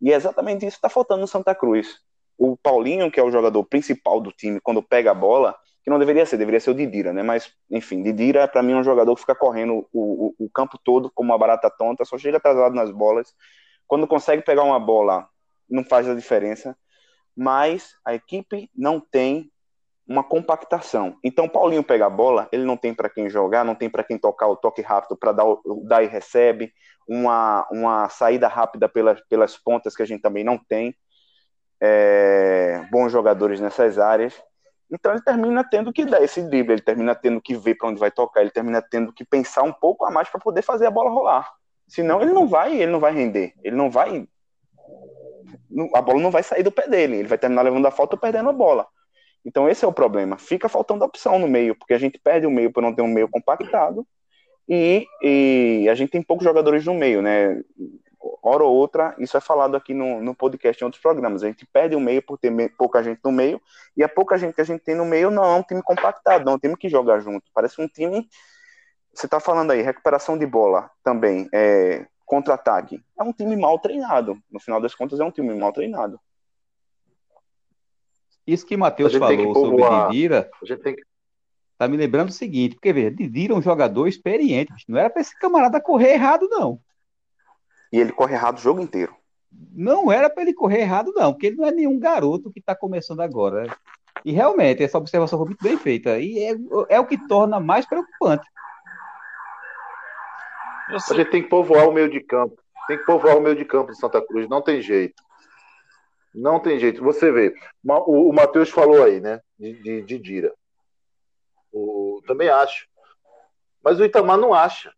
E 0.00 0.12
é 0.12 0.14
exatamente 0.14 0.66
isso 0.66 0.76
que 0.76 0.78
está 0.78 0.88
faltando 0.88 1.22
no 1.22 1.28
Santa 1.28 1.54
Cruz. 1.54 1.98
O 2.38 2.56
Paulinho, 2.56 3.10
que 3.10 3.18
é 3.18 3.22
o 3.22 3.30
jogador 3.30 3.64
principal 3.64 4.20
do 4.20 4.30
time, 4.30 4.60
quando 4.60 4.82
pega 4.82 5.10
a 5.10 5.14
bola, 5.14 5.56
que 5.82 5.90
não 5.90 5.98
deveria 5.98 6.26
ser, 6.26 6.36
deveria 6.36 6.60
ser 6.60 6.70
o 6.70 6.74
Didira, 6.74 7.12
né? 7.12 7.22
Mas, 7.22 7.52
enfim, 7.70 8.02
Didira, 8.02 8.46
para 8.48 8.62
mim, 8.62 8.72
é 8.72 8.76
um 8.76 8.84
jogador 8.84 9.14
que 9.14 9.20
fica 9.20 9.34
correndo 9.34 9.86
o, 9.92 10.34
o, 10.40 10.46
o, 10.46 10.50
campo 10.50 10.78
todo 10.82 11.10
como 11.14 11.30
uma 11.30 11.38
barata 11.38 11.70
tonta, 11.70 12.04
só 12.04 12.18
chega 12.18 12.36
atrasado 12.36 12.74
nas 12.74 12.90
bolas. 12.90 13.32
Quando 13.86 14.06
consegue 14.06 14.42
pegar 14.42 14.64
uma 14.64 14.80
bola, 14.80 15.28
não 15.70 15.84
faz 15.84 16.08
a 16.08 16.14
diferença. 16.14 16.76
Mas 17.36 17.94
a 18.04 18.14
equipe 18.14 18.68
não 18.74 18.98
tem 18.98 19.50
uma 20.06 20.22
compactação. 20.22 21.18
Então, 21.22 21.48
Paulinho 21.48 21.82
pega 21.82 22.06
a 22.06 22.10
bola, 22.10 22.48
ele 22.52 22.64
não 22.64 22.76
tem 22.76 22.94
para 22.94 23.08
quem 23.08 23.28
jogar, 23.28 23.64
não 23.64 23.74
tem 23.74 23.90
para 23.90 24.04
quem 24.04 24.18
tocar 24.18 24.46
o 24.46 24.56
toque 24.56 24.80
rápido 24.80 25.16
para 25.16 25.32
dar, 25.32 25.44
dar 25.84 26.02
e 26.02 26.06
recebe, 26.06 26.72
uma, 27.08 27.66
uma 27.70 28.08
saída 28.08 28.48
rápida 28.48 28.88
pelas, 28.88 29.20
pelas 29.28 29.56
pontas 29.56 29.96
que 29.96 30.02
a 30.02 30.06
gente 30.06 30.22
também 30.22 30.44
não 30.44 30.58
tem. 30.58 30.94
É, 31.80 32.86
bons 32.90 33.12
jogadores 33.12 33.60
nessas 33.60 33.98
áreas. 33.98 34.40
Então 34.90 35.12
ele 35.12 35.20
termina 35.20 35.64
tendo 35.68 35.92
que 35.92 36.04
dar 36.04 36.22
esse 36.22 36.40
drible, 36.42 36.74
ele 36.74 36.80
termina 36.80 37.14
tendo 37.14 37.40
que 37.40 37.56
ver 37.56 37.74
para 37.74 37.88
onde 37.88 38.00
vai 38.00 38.10
tocar, 38.10 38.40
ele 38.40 38.50
termina 38.50 38.80
tendo 38.80 39.12
que 39.12 39.24
pensar 39.24 39.62
um 39.62 39.72
pouco 39.72 40.06
a 40.06 40.10
mais 40.10 40.28
para 40.28 40.40
poder 40.40 40.62
fazer 40.62 40.86
a 40.86 40.90
bola 40.90 41.10
rolar. 41.10 41.52
Senão 41.88 42.20
ele 42.20 42.32
não 42.32 42.46
vai, 42.46 42.80
ele 42.80 42.90
não 42.90 43.00
vai 43.00 43.12
render. 43.12 43.54
Ele 43.62 43.76
não 43.76 43.90
vai. 43.90 44.26
A 45.94 46.02
bola 46.02 46.20
não 46.20 46.30
vai 46.30 46.42
sair 46.42 46.62
do 46.62 46.72
pé 46.72 46.88
dele. 46.88 47.16
Ele 47.16 47.28
vai 47.28 47.38
terminar 47.38 47.62
levando 47.62 47.86
a 47.86 47.90
falta 47.90 48.16
perdendo 48.16 48.48
a 48.48 48.52
bola. 48.52 48.86
Então 49.46 49.68
esse 49.68 49.84
é 49.84 49.88
o 49.88 49.92
problema. 49.92 50.36
Fica 50.36 50.68
faltando 50.68 51.04
opção 51.04 51.38
no 51.38 51.46
meio, 51.46 51.76
porque 51.76 51.94
a 51.94 51.98
gente 51.98 52.18
perde 52.18 52.46
o 52.46 52.50
meio 52.50 52.72
por 52.72 52.82
não 52.82 52.92
ter 52.92 53.02
um 53.02 53.08
meio 53.08 53.28
compactado. 53.28 54.04
E, 54.68 55.06
e 55.22 55.88
a 55.88 55.94
gente 55.94 56.10
tem 56.10 56.20
poucos 56.20 56.44
jogadores 56.44 56.84
no 56.84 56.92
meio, 56.92 57.22
né? 57.22 57.62
hora 58.42 58.64
ou 58.64 58.74
outra, 58.74 59.14
isso 59.18 59.36
é 59.36 59.40
falado 59.40 59.76
aqui 59.76 59.94
no, 59.94 60.20
no 60.20 60.34
podcast 60.34 60.82
em 60.82 60.84
outros 60.84 61.02
programas. 61.02 61.42
A 61.42 61.46
gente 61.46 61.66
perde 61.66 61.94
o 61.94 62.00
meio 62.00 62.22
por 62.22 62.38
ter 62.38 62.50
me, 62.50 62.68
pouca 62.68 63.02
gente 63.02 63.20
no 63.24 63.32
meio, 63.32 63.60
e 63.96 64.02
a 64.02 64.08
pouca 64.08 64.36
gente 64.36 64.54
que 64.54 64.60
a 64.60 64.64
gente 64.64 64.82
tem 64.82 64.94
no 64.94 65.04
meio 65.04 65.30
não 65.30 65.44
é 65.44 65.54
um 65.54 65.62
time 65.62 65.82
compactado, 65.82 66.44
não 66.44 66.52
é 66.52 66.56
um 66.56 66.58
time 66.58 66.76
que 66.76 66.88
joga 66.88 67.18
junto. 67.20 67.44
Parece 67.54 67.80
um 67.80 67.88
time. 67.88 68.28
Você 69.12 69.26
está 69.26 69.40
falando 69.40 69.70
aí, 69.70 69.80
recuperação 69.80 70.36
de 70.36 70.46
bola 70.46 70.90
também, 71.02 71.48
é, 71.52 72.06
contra-ataque. 72.24 73.02
É 73.18 73.22
um 73.22 73.32
time 73.32 73.56
mal 73.56 73.78
treinado. 73.78 74.38
No 74.50 74.60
final 74.60 74.80
das 74.80 74.94
contas, 74.94 75.20
é 75.20 75.24
um 75.24 75.30
time 75.30 75.54
mal 75.54 75.72
treinado. 75.72 76.20
Isso 78.46 78.64
que 78.64 78.76
Matheus 78.76 79.14
falou 79.14 79.36
que 79.36 79.60
sobre 79.60 80.06
Didira. 80.08 80.50
Que... 80.62 80.96
Tá 81.78 81.88
me 81.88 81.96
lembrando 81.96 82.28
o 82.28 82.32
seguinte, 82.32 82.74
porque 82.74 82.92
veja, 82.92 83.10
Didira 83.10 83.54
é 83.54 83.56
um 83.56 83.62
jogador 83.62 84.06
experiente, 84.06 84.72
não 84.88 84.98
era 84.98 85.10
para 85.10 85.20
esse 85.20 85.36
camarada 85.38 85.80
correr 85.80 86.12
errado, 86.12 86.48
não. 86.48 86.80
E 87.92 87.98
ele 87.98 88.12
corre 88.12 88.34
errado 88.34 88.58
o 88.58 88.62
jogo 88.62 88.80
inteiro. 88.80 89.14
Não 89.72 90.10
era 90.10 90.30
para 90.30 90.42
ele 90.42 90.54
correr 90.54 90.80
errado, 90.80 91.12
não, 91.14 91.32
porque 91.32 91.48
ele 91.48 91.56
não 91.56 91.66
é 91.66 91.72
nenhum 91.72 91.98
garoto 91.98 92.50
que 92.50 92.60
está 92.60 92.74
começando 92.74 93.20
agora. 93.20 93.66
E 94.24 94.32
realmente, 94.32 94.82
essa 94.82 94.98
observação 94.98 95.38
foi 95.38 95.48
muito 95.48 95.62
bem 95.62 95.76
feita. 95.76 96.18
E 96.18 96.38
é, 96.38 96.56
é 96.88 97.00
o 97.00 97.06
que 97.06 97.16
torna 97.28 97.60
mais 97.60 97.86
preocupante. 97.86 98.46
A 100.88 100.98
gente 101.14 101.30
tem 101.30 101.42
que 101.42 101.48
povoar 101.48 101.88
o 101.88 101.92
meio 101.92 102.10
de 102.10 102.20
campo. 102.20 102.56
Tem 102.86 102.98
que 102.98 103.04
povoar 103.04 103.36
o 103.36 103.40
meio 103.40 103.56
de 103.56 103.64
campo 103.64 103.92
de 103.92 103.98
Santa 103.98 104.24
Cruz. 104.24 104.48
Não 104.48 104.62
tem 104.62 104.80
jeito. 104.80 105.22
Não 106.36 106.60
tem 106.60 106.78
jeito. 106.78 107.02
Você 107.02 107.32
vê. 107.32 107.54
O, 107.82 108.28
o 108.28 108.32
Matheus 108.32 108.68
falou 108.68 109.02
aí, 109.02 109.20
né? 109.20 109.40
De, 109.58 109.72
de, 109.82 110.02
de 110.02 110.18
Dira. 110.18 110.54
O, 111.72 112.20
também 112.26 112.50
acho. 112.50 112.86
Mas 113.82 113.98
o 113.98 114.04
Itamar 114.04 114.36
não 114.36 114.52
acha. 114.52 114.92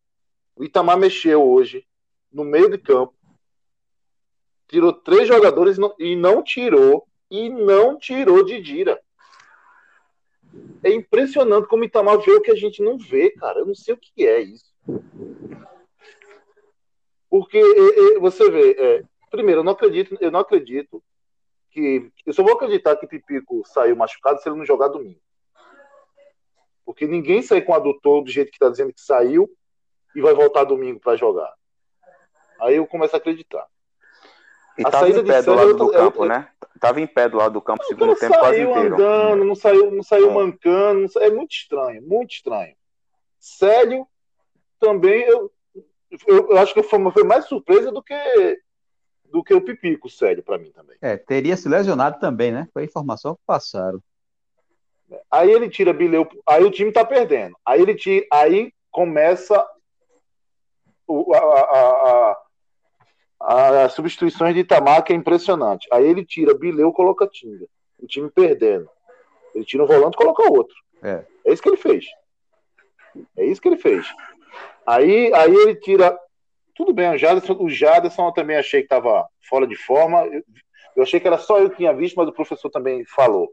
O 0.56 0.64
Itamar 0.64 0.98
mexeu 0.98 1.48
hoje 1.48 1.86
no 2.32 2.44
meio 2.44 2.68
de 2.68 2.76
campo, 2.76 3.14
tirou 4.66 4.92
três 4.92 5.26
jogadores 5.28 5.78
e 5.98 6.16
não 6.16 6.42
tirou, 6.42 7.06
e 7.30 7.48
não 7.48 7.96
tirou 7.96 8.44
de 8.44 8.60
Dira. 8.60 9.00
É 10.82 10.92
impressionante 10.92 11.68
como 11.68 11.84
o 11.84 11.86
Itamar 11.86 12.18
vê 12.18 12.32
o 12.32 12.42
que 12.42 12.50
a 12.50 12.56
gente 12.56 12.82
não 12.82 12.98
vê, 12.98 13.30
cara. 13.30 13.60
Eu 13.60 13.66
não 13.66 13.74
sei 13.74 13.94
o 13.94 13.98
que 13.98 14.26
é 14.26 14.40
isso. 14.40 14.74
Porque 17.30 17.62
você 18.18 18.50
vê, 18.50 18.70
é, 18.72 19.04
primeiro, 19.30 19.60
eu 19.60 19.64
não 19.64 19.72
acredito, 19.72 20.16
eu 20.20 20.30
não 20.30 20.40
acredito 20.40 21.02
que. 21.78 22.12
Eu 22.26 22.32
só 22.32 22.42
vou 22.42 22.54
acreditar 22.54 22.96
que 22.96 23.06
Pipico 23.06 23.62
saiu 23.66 23.96
machucado 23.96 24.40
se 24.40 24.48
ele 24.48 24.56
não 24.56 24.64
jogar 24.64 24.88
domingo. 24.88 25.20
Porque 26.84 27.06
ninguém 27.06 27.42
sai 27.42 27.60
com 27.60 27.72
o 27.72 27.74
adutor 27.74 28.22
do 28.22 28.30
jeito 28.30 28.50
que 28.50 28.56
está 28.56 28.68
dizendo 28.68 28.92
que 28.92 29.00
saiu 29.00 29.48
e 30.14 30.20
vai 30.20 30.34
voltar 30.34 30.64
domingo 30.64 30.98
para 31.00 31.16
jogar. 31.16 31.52
Aí 32.60 32.76
eu 32.76 32.86
começo 32.86 33.14
a 33.14 33.18
acreditar. 33.18 33.66
E 34.76 34.86
a 34.86 34.90
tava 34.90 35.08
em 35.08 35.24
pé 35.24 35.42
do 35.42 35.54
lado 35.54 35.74
do 35.74 35.90
campo, 35.90 36.24
né? 36.24 36.48
Tava 36.80 37.00
em 37.00 37.06
pé 37.06 37.28
do 37.28 37.36
lado 37.36 37.52
do 37.52 37.60
campo, 37.60 37.84
segundo 37.84 38.14
tempo 38.16 38.38
quase 38.38 38.62
inteiro. 38.62 38.94
andando, 38.94 39.44
não 39.44 39.54
saiu, 39.54 39.90
não 39.90 40.02
saiu 40.02 40.30
é. 40.30 40.34
mancando, 40.34 41.10
é 41.18 41.30
muito 41.30 41.52
estranho, 41.52 42.02
muito 42.02 42.32
estranho. 42.32 42.74
Célio 43.38 44.06
também, 44.80 45.22
eu, 45.22 45.52
eu, 46.26 46.56
acho 46.58 46.72
que 46.72 46.82
foi, 46.82 47.10
foi 47.10 47.24
mais 47.24 47.46
surpresa 47.46 47.90
do 47.90 48.02
que 48.02 48.14
do 49.30 49.42
que 49.42 49.54
o 49.54 49.60
Pipico, 49.60 50.08
Célio, 50.08 50.42
para 50.42 50.58
mim 50.58 50.70
também. 50.70 50.96
É, 51.00 51.16
teria 51.16 51.56
se 51.56 51.68
lesionado 51.68 52.18
também, 52.18 52.50
né? 52.50 52.68
Foi 52.72 52.82
a 52.82 52.86
informação 52.86 53.34
que 53.34 53.40
passaram. 53.46 54.00
Aí 55.30 55.50
ele 55.50 55.70
tira 55.70 55.92
Bileu, 55.92 56.28
aí 56.46 56.62
o 56.64 56.70
time 56.70 56.92
tá 56.92 57.04
perdendo. 57.04 57.56
Aí 57.64 57.80
ele 57.80 57.94
tira, 57.94 58.26
aí 58.30 58.72
começa 58.90 59.66
o, 61.06 61.34
a, 61.34 61.38
a, 61.38 62.30
a 62.32 62.36
as 63.40 63.92
substituições 63.92 64.54
de 64.54 64.60
Itamar, 64.60 65.02
que 65.04 65.12
é 65.12 65.16
impressionante. 65.16 65.86
Aí 65.92 66.06
ele 66.06 66.24
tira 66.24 66.54
Bileu, 66.54 66.92
coloca 66.92 67.26
Tinga. 67.26 67.66
O 67.98 68.06
time 68.06 68.30
perdendo. 68.30 68.88
Ele 69.54 69.64
tira 69.64 69.84
um 69.84 69.86
volante 69.86 70.14
e 70.14 70.18
coloca 70.18 70.50
outro. 70.50 70.74
É. 71.02 71.24
é 71.44 71.52
isso 71.52 71.62
que 71.62 71.68
ele 71.68 71.76
fez. 71.76 72.04
É 73.36 73.44
isso 73.44 73.60
que 73.60 73.68
ele 73.68 73.76
fez. 73.76 74.06
Aí, 74.86 75.32
aí 75.34 75.54
ele 75.54 75.74
tira. 75.76 76.18
Tudo 76.78 76.92
bem, 76.92 77.10
o 77.10 77.18
Jaderson, 77.18 77.56
o 77.58 77.68
Jaderson 77.68 78.28
eu 78.28 78.32
também 78.32 78.56
achei 78.56 78.82
que 78.82 78.86
estava 78.86 79.28
fora 79.40 79.66
de 79.66 79.74
forma. 79.74 80.24
Eu, 80.26 80.44
eu, 80.94 81.02
achei 81.02 81.18
que 81.18 81.26
era 81.26 81.36
só 81.36 81.58
eu 81.58 81.68
que 81.68 81.78
tinha 81.78 81.92
visto, 81.92 82.14
mas 82.14 82.28
o 82.28 82.32
professor 82.32 82.70
também 82.70 83.04
falou. 83.04 83.52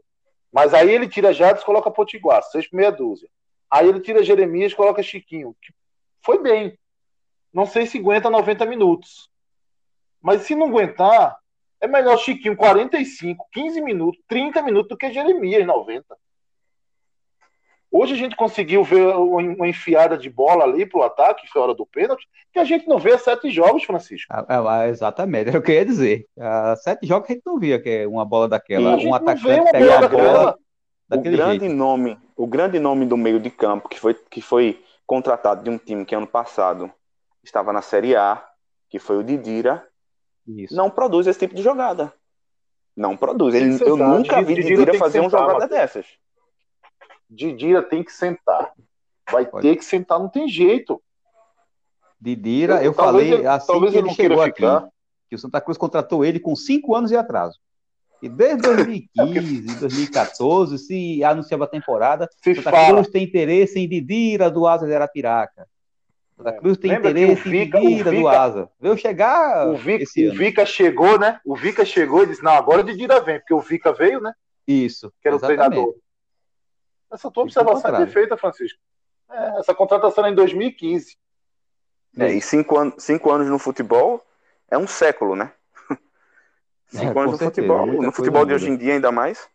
Mas 0.52 0.72
aí 0.72 0.94
ele 0.94 1.08
tira 1.08 1.32
Jaderson 1.32 1.64
e 1.64 1.66
coloca 1.66 1.90
Potiguar, 1.90 2.40
seis 2.44 2.70
por 2.70 2.76
meia 2.76 2.92
dúzia. 2.92 3.28
Aí 3.68 3.88
ele 3.88 3.98
tira 3.98 4.22
Jeremias 4.22 4.70
e 4.70 4.76
coloca 4.76 5.02
Chiquinho. 5.02 5.56
Foi 6.24 6.40
bem. 6.40 6.78
Não 7.52 7.66
sei 7.66 7.84
se 7.84 7.98
aguenta 7.98 8.30
90 8.30 8.64
minutos. 8.64 9.28
Mas 10.22 10.42
se 10.42 10.54
não 10.54 10.68
aguentar, 10.68 11.36
é 11.80 11.88
melhor 11.88 12.18
Chiquinho 12.18 12.56
45, 12.56 13.44
15 13.52 13.80
minutos, 13.80 14.22
30 14.28 14.62
minutos 14.62 14.90
do 14.90 14.96
que 14.96 15.12
Jeremias 15.12 15.66
90. 15.66 16.16
Hoje 17.98 18.12
a 18.12 18.16
gente 18.16 18.36
conseguiu 18.36 18.84
ver 18.84 19.06
uma 19.16 19.66
enfiada 19.66 20.18
de 20.18 20.28
bola 20.28 20.64
ali 20.64 20.84
pro 20.84 21.02
ataque, 21.02 21.48
foi 21.48 21.62
hora 21.62 21.74
do 21.74 21.86
pênalti, 21.86 22.28
que 22.52 22.58
a 22.58 22.64
gente 22.64 22.86
não 22.86 22.98
vê 22.98 23.14
há 23.14 23.18
sete 23.18 23.50
jogos, 23.50 23.84
Francisco. 23.84 24.30
Ah, 24.30 24.86
exatamente, 24.86 25.48
é 25.48 25.58
o 25.58 25.62
que 25.62 25.70
eu 25.70 25.76
ia 25.76 25.84
dizer. 25.86 26.26
Há 26.38 26.76
sete 26.76 27.06
jogos 27.06 27.30
a 27.30 27.32
gente 27.32 27.42
não 27.46 27.58
via 27.58 27.80
que 27.80 27.88
é 27.88 28.06
uma 28.06 28.22
bola 28.22 28.48
daquela, 28.48 28.96
um 28.96 29.14
atacante 29.14 29.70
pegar 29.72 30.04
a 30.04 30.08
bola. 30.08 30.58
O 31.10 31.20
grande 31.22 31.60
jeito. 31.60 31.74
nome, 31.74 32.18
o 32.36 32.46
grande 32.46 32.78
nome 32.78 33.06
do 33.06 33.16
meio 33.16 33.40
de 33.40 33.48
campo 33.48 33.88
que 33.88 33.98
foi, 33.98 34.12
que 34.12 34.42
foi 34.42 34.78
contratado 35.06 35.64
de 35.64 35.70
um 35.70 35.78
time 35.78 36.04
que 36.04 36.14
ano 36.14 36.26
passado 36.26 36.92
estava 37.42 37.72
na 37.72 37.80
Série 37.80 38.14
A, 38.14 38.44
que 38.90 38.98
foi 38.98 39.16
o 39.16 39.24
Didira, 39.24 39.86
isso. 40.46 40.76
não 40.76 40.90
produz 40.90 41.26
esse 41.26 41.38
tipo 41.38 41.54
de 41.54 41.62
jogada. 41.62 42.12
Não 42.94 43.16
produz. 43.16 43.54
Ele, 43.54 43.82
eu 43.82 43.96
nunca 43.96 44.42
vi 44.42 44.56
Didira, 44.56 44.76
Didira 44.76 44.98
fazer 44.98 45.20
uma 45.20 45.30
jogada 45.30 45.66
dessas. 45.66 46.06
Didira 47.28 47.82
tem 47.82 48.02
que 48.02 48.12
sentar. 48.12 48.72
Vai 49.30 49.46
Pode. 49.46 49.66
ter 49.66 49.76
que 49.76 49.84
sentar, 49.84 50.18
não 50.18 50.28
tem 50.28 50.48
jeito. 50.48 51.02
Didira, 52.20 52.76
eu, 52.76 52.84
eu 52.84 52.92
falei 52.92 53.34
ele, 53.34 53.46
assim 53.46 53.80
que 53.90 53.96
ele, 53.96 54.10
chegou 54.10 54.40
aqui, 54.40 54.62
ficar. 54.62 54.88
que 55.28 55.34
o 55.34 55.38
Santa 55.38 55.60
Cruz 55.60 55.76
contratou 55.76 56.24
ele 56.24 56.40
com 56.40 56.56
cinco 56.56 56.94
anos 56.94 57.10
de 57.10 57.16
atraso. 57.16 57.58
E 58.22 58.28
desde 58.28 58.62
2015, 59.14 59.80
2014, 59.80 60.78
se 60.78 61.22
anunciava 61.22 61.64
a 61.64 61.68
temporada, 61.68 62.28
se 62.42 62.54
Santa 62.54 62.70
fala. 62.70 62.94
Cruz 62.94 63.08
tem 63.08 63.24
interesse 63.24 63.78
em 63.78 63.88
Didira 63.88 64.50
do 64.50 64.66
Asa 64.66 64.86
de 64.86 64.94
Arapiraca. 64.94 65.68
Santa 66.36 66.50
é. 66.50 66.52
Cruz 66.58 66.78
tem 66.78 66.90
Lembra 66.90 67.10
interesse 67.10 67.48
Vica, 67.48 67.78
em 67.78 67.88
Didira 67.88 68.12
do 68.12 68.28
Asa. 68.28 68.70
Veio 68.80 68.96
chegar. 68.96 69.68
O 69.68 69.76
Vica, 69.76 70.04
o 70.04 70.34
Vica 70.34 70.66
chegou, 70.66 71.18
né? 71.18 71.40
O 71.44 71.54
Vica 71.54 71.84
chegou 71.84 72.22
e 72.22 72.26
disse: 72.26 72.42
Não, 72.42 72.52
agora 72.52 72.80
o 72.80 72.84
Didira 72.84 73.20
vem, 73.20 73.38
porque 73.38 73.54
o 73.54 73.60
Vica 73.60 73.92
veio, 73.92 74.20
né? 74.20 74.32
Isso. 74.66 75.12
Que 75.20 75.28
era 75.28 75.36
exatamente. 75.36 75.62
o 75.62 75.68
treinador. 75.68 75.94
Essa 77.12 77.30
tua 77.30 77.44
observação 77.44 77.94
é 77.94 77.98
perfeita, 77.98 78.36
Francisco. 78.36 78.78
É, 79.30 79.58
essa 79.60 79.74
contratação 79.74 80.26
é 80.26 80.30
em 80.30 80.34
2015. 80.34 81.16
É, 82.18 82.32
e 82.32 82.40
cinco, 82.40 82.78
an 82.78 82.92
cinco 82.98 83.30
anos 83.30 83.48
no 83.48 83.58
futebol 83.58 84.24
é 84.68 84.78
um 84.78 84.86
século, 84.86 85.36
né? 85.36 85.52
cinco 86.88 87.18
é, 87.18 87.22
anos 87.22 87.32
no 87.32 87.38
certeza, 87.38 87.68
futebol. 87.68 87.86
No 87.86 88.12
futebol 88.12 88.46
de 88.46 88.54
hoje 88.54 88.70
em 88.70 88.76
dia, 88.76 88.94
ainda 88.94 89.12
mais. 89.12 89.48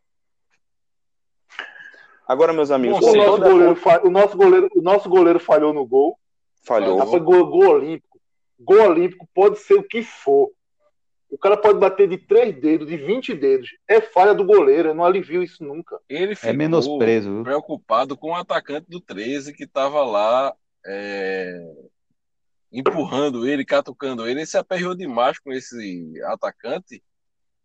Agora, 2.27 2.53
meus 2.53 2.71
amigos. 2.71 2.99
o, 3.03 3.15
nosso 3.15 3.41
goleiro, 3.41 3.77
o, 4.03 4.09
nosso 4.09 4.37
goleiro, 4.37 4.69
o 4.75 4.81
nosso 4.81 5.09
goleiro 5.09 5.39
falhou 5.39 5.73
no 5.73 5.85
gol. 5.85 6.17
Falhou. 6.63 7.05
Foi 7.07 7.19
gol, 7.19 7.45
gol 7.47 7.69
olímpico. 7.69 8.21
Gol 8.59 8.89
olímpico 8.89 9.27
pode 9.33 9.59
ser 9.59 9.73
o 9.73 9.83
que 9.83 10.03
for. 10.03 10.51
O 11.31 11.37
cara 11.37 11.55
pode 11.55 11.79
bater 11.79 12.09
de 12.09 12.17
três 12.17 12.53
dedos, 12.59 12.89
de 12.89 12.97
20 12.97 13.33
dedos. 13.33 13.69
É 13.87 14.01
falha 14.01 14.33
do 14.33 14.43
goleiro, 14.43 14.89
eu 14.89 14.93
não 14.93 15.05
alivio 15.05 15.41
isso 15.41 15.63
nunca. 15.63 15.97
Ele 16.09 16.33
é 16.33 16.35
ficou 16.35 16.49
é 16.49 16.53
menosprezo, 16.53 17.41
preocupado 17.41 18.17
com 18.17 18.31
o 18.31 18.35
atacante 18.35 18.87
do 18.89 18.99
13 18.99 19.53
que 19.53 19.63
estava 19.63 20.03
lá 20.03 20.53
é... 20.85 21.57
empurrando 22.69 23.47
ele, 23.47 23.63
catucando 23.63 24.27
ele. 24.27 24.41
Ele 24.41 24.45
se 24.45 24.57
aperreou 24.57 24.93
demais 24.93 25.39
com 25.39 25.53
esse 25.53 26.21
atacante 26.25 27.01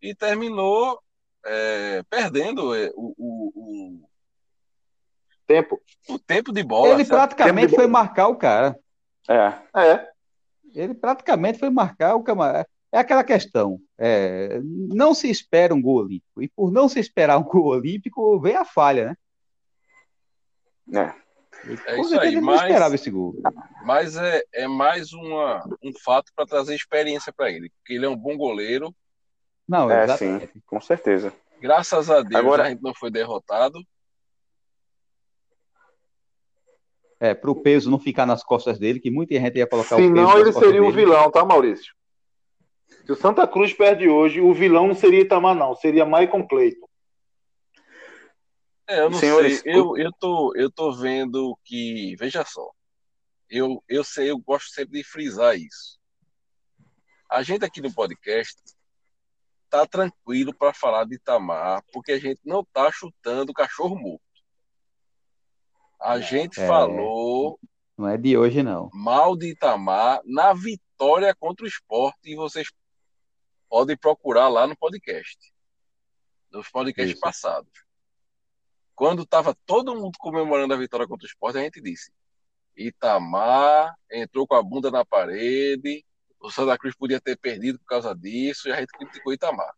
e 0.01 0.15
terminou 0.15 0.97
é... 1.45 2.03
perdendo 2.09 2.73
é, 2.73 2.89
o, 2.95 3.13
o, 3.17 3.51
o, 3.53 4.09
tempo. 5.45 5.81
O 6.07 6.17
tempo 6.17 6.53
de 6.53 6.63
bola. 6.63 6.93
Ele 6.93 7.03
praticamente 7.03 7.75
foi 7.75 7.85
marcar 7.85 8.29
o 8.29 8.37
cara. 8.37 8.79
É. 9.29 9.53
É. 9.75 10.07
Ele 10.73 10.93
praticamente 10.93 11.59
foi 11.59 11.69
marcar 11.69 12.15
o 12.15 12.23
camarada. 12.23 12.65
É 12.91 12.99
aquela 12.99 13.23
questão. 13.23 13.79
É, 13.97 14.59
não 14.63 15.13
se 15.13 15.29
espera 15.29 15.73
um 15.73 15.81
gol 15.81 15.97
olímpico. 15.97 16.41
E 16.41 16.47
por 16.47 16.71
não 16.71 16.87
se 16.87 16.99
esperar 16.99 17.37
um 17.37 17.43
gol 17.43 17.67
olímpico, 17.67 18.39
vem 18.39 18.55
a 18.55 18.65
falha, 18.65 19.17
né? 20.87 21.15
É. 21.15 21.27
É 21.85 21.99
isso 21.99 22.19
aí, 22.19 22.39
mas, 22.39 22.61
esperava 22.61 22.95
esse 22.95 23.09
gol. 23.09 23.35
mas 23.83 24.15
é, 24.15 24.43
é 24.53 24.67
mais 24.67 25.11
uma, 25.11 25.67
um 25.83 25.91
fato 26.03 26.31
para 26.35 26.45
trazer 26.45 26.75
experiência 26.75 27.33
para 27.33 27.51
ele, 27.51 27.69
porque 27.71 27.93
ele 27.93 28.05
é 28.05 28.09
um 28.09 28.15
bom 28.15 28.37
goleiro. 28.37 28.95
Não, 29.67 29.89
é 29.89 30.07
sim, 30.15 30.39
com 30.65 30.79
certeza. 30.79 31.33
Graças 31.59 32.09
a 32.09 32.21
Deus 32.21 32.35
Agora... 32.35 32.63
a 32.63 32.69
gente 32.69 32.81
não 32.81 32.93
foi 32.93 33.11
derrotado. 33.11 33.79
É, 37.19 37.33
para 37.33 37.49
o 37.49 37.55
peso 37.55 37.89
não 37.89 37.99
ficar 37.99 38.27
nas 38.27 38.43
costas 38.43 38.77
dele, 38.77 38.99
que 38.99 39.09
muita 39.09 39.33
gente 39.33 39.57
ia 39.57 39.67
colocar 39.67 39.95
Senão 39.95 40.09
o 40.09 40.13
peso. 40.13 40.27
Senão 40.27 40.39
ele 40.39 40.53
seria 40.53 40.83
o 40.83 40.91
vilão, 40.91 41.31
tá, 41.31 41.43
Maurício? 41.43 41.96
Se 43.07 43.13
o 43.13 43.15
Santa 43.15 43.47
Cruz 43.47 43.73
perde 43.73 44.09
hoje, 44.09 44.41
o 44.41 44.53
vilão 44.53 44.85
não 44.85 44.93
seria 44.93 45.21
Itamar, 45.21 45.55
não, 45.55 45.73
seria 45.73 46.05
Maicon 46.05 46.45
Cleiton. 46.45 46.89
É, 48.85 48.99
eu 48.99 49.09
não 49.09 49.17
Senhores, 49.17 49.61
sei. 49.61 49.73
Eu, 49.73 49.95
eu, 49.95 50.11
tô, 50.11 50.53
eu 50.57 50.69
tô 50.69 50.91
vendo 50.91 51.57
que. 51.63 52.17
Veja 52.17 52.43
só. 52.43 52.69
Eu, 53.49 53.81
eu 53.87 54.03
sei, 54.03 54.29
eu 54.29 54.37
gosto 54.37 54.71
sempre 54.71 54.97
de 54.97 55.07
frisar 55.07 55.55
isso. 55.55 55.97
A 57.31 57.41
gente 57.43 57.63
aqui 57.63 57.79
no 57.79 57.93
podcast 57.93 58.61
tá 59.69 59.85
tranquilo 59.85 60.53
para 60.53 60.73
falar 60.73 61.05
de 61.05 61.15
Itamar, 61.15 61.81
porque 61.93 62.11
a 62.11 62.19
gente 62.19 62.41
não 62.43 62.61
tá 62.73 62.91
chutando 62.91 63.53
cachorro 63.53 63.95
morto. 63.95 64.21
A 66.01 66.19
gente 66.19 66.59
é, 66.59 66.67
falou. 66.67 67.57
Não 67.97 68.09
é 68.09 68.17
de 68.17 68.37
hoje, 68.37 68.61
não. 68.61 68.89
Mal 68.93 69.37
de 69.37 69.51
Itamar 69.51 70.19
na 70.25 70.51
vitória 70.53 71.33
contra 71.33 71.63
o 71.63 71.69
esporte, 71.69 72.31
e 72.31 72.35
vocês 72.35 72.67
podem 73.69 73.97
procurar 73.97 74.47
lá 74.47 74.67
no 74.67 74.75
podcast. 74.75 75.37
Nos 76.51 76.69
podcasts 76.69 77.13
Isso. 77.13 77.21
passados. 77.21 77.71
Quando 78.95 79.23
estava 79.23 79.55
todo 79.65 79.95
mundo 79.95 80.17
comemorando 80.17 80.73
a 80.73 80.77
vitória 80.77 81.07
contra 81.07 81.25
o 81.25 81.29
esporte, 81.29 81.57
a 81.57 81.61
gente 81.61 81.81
disse: 81.81 82.11
Itamar 82.75 83.95
entrou 84.11 84.47
com 84.47 84.55
a 84.55 84.63
bunda 84.63 84.89
na 84.89 85.05
parede, 85.05 86.05
o 86.39 86.49
Santa 86.49 86.77
Cruz 86.77 86.95
podia 86.95 87.19
ter 87.19 87.37
perdido 87.37 87.79
por 87.79 87.85
causa 87.85 88.15
disso, 88.15 88.67
e 88.67 88.71
a 88.71 88.77
gente 88.77 88.91
criticou 88.91 89.33
Itamar. 89.33 89.73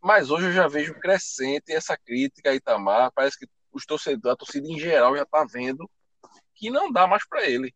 Mas 0.00 0.30
hoje 0.30 0.48
eu 0.48 0.52
já 0.52 0.68
vejo 0.68 0.98
crescente 1.00 1.72
essa 1.72 1.96
crítica 1.96 2.50
a 2.50 2.54
Itamar. 2.54 3.10
Parece 3.12 3.38
que 3.38 3.48
os 3.72 3.86
torcedores, 3.86 4.34
a 4.34 4.36
torcida 4.36 4.68
em 4.68 4.78
geral 4.78 5.16
já 5.16 5.22
está 5.22 5.44
vendo 5.44 5.90
que 6.54 6.70
não 6.70 6.92
dá 6.92 7.06
mais 7.06 7.26
para 7.26 7.48
ele. 7.48 7.74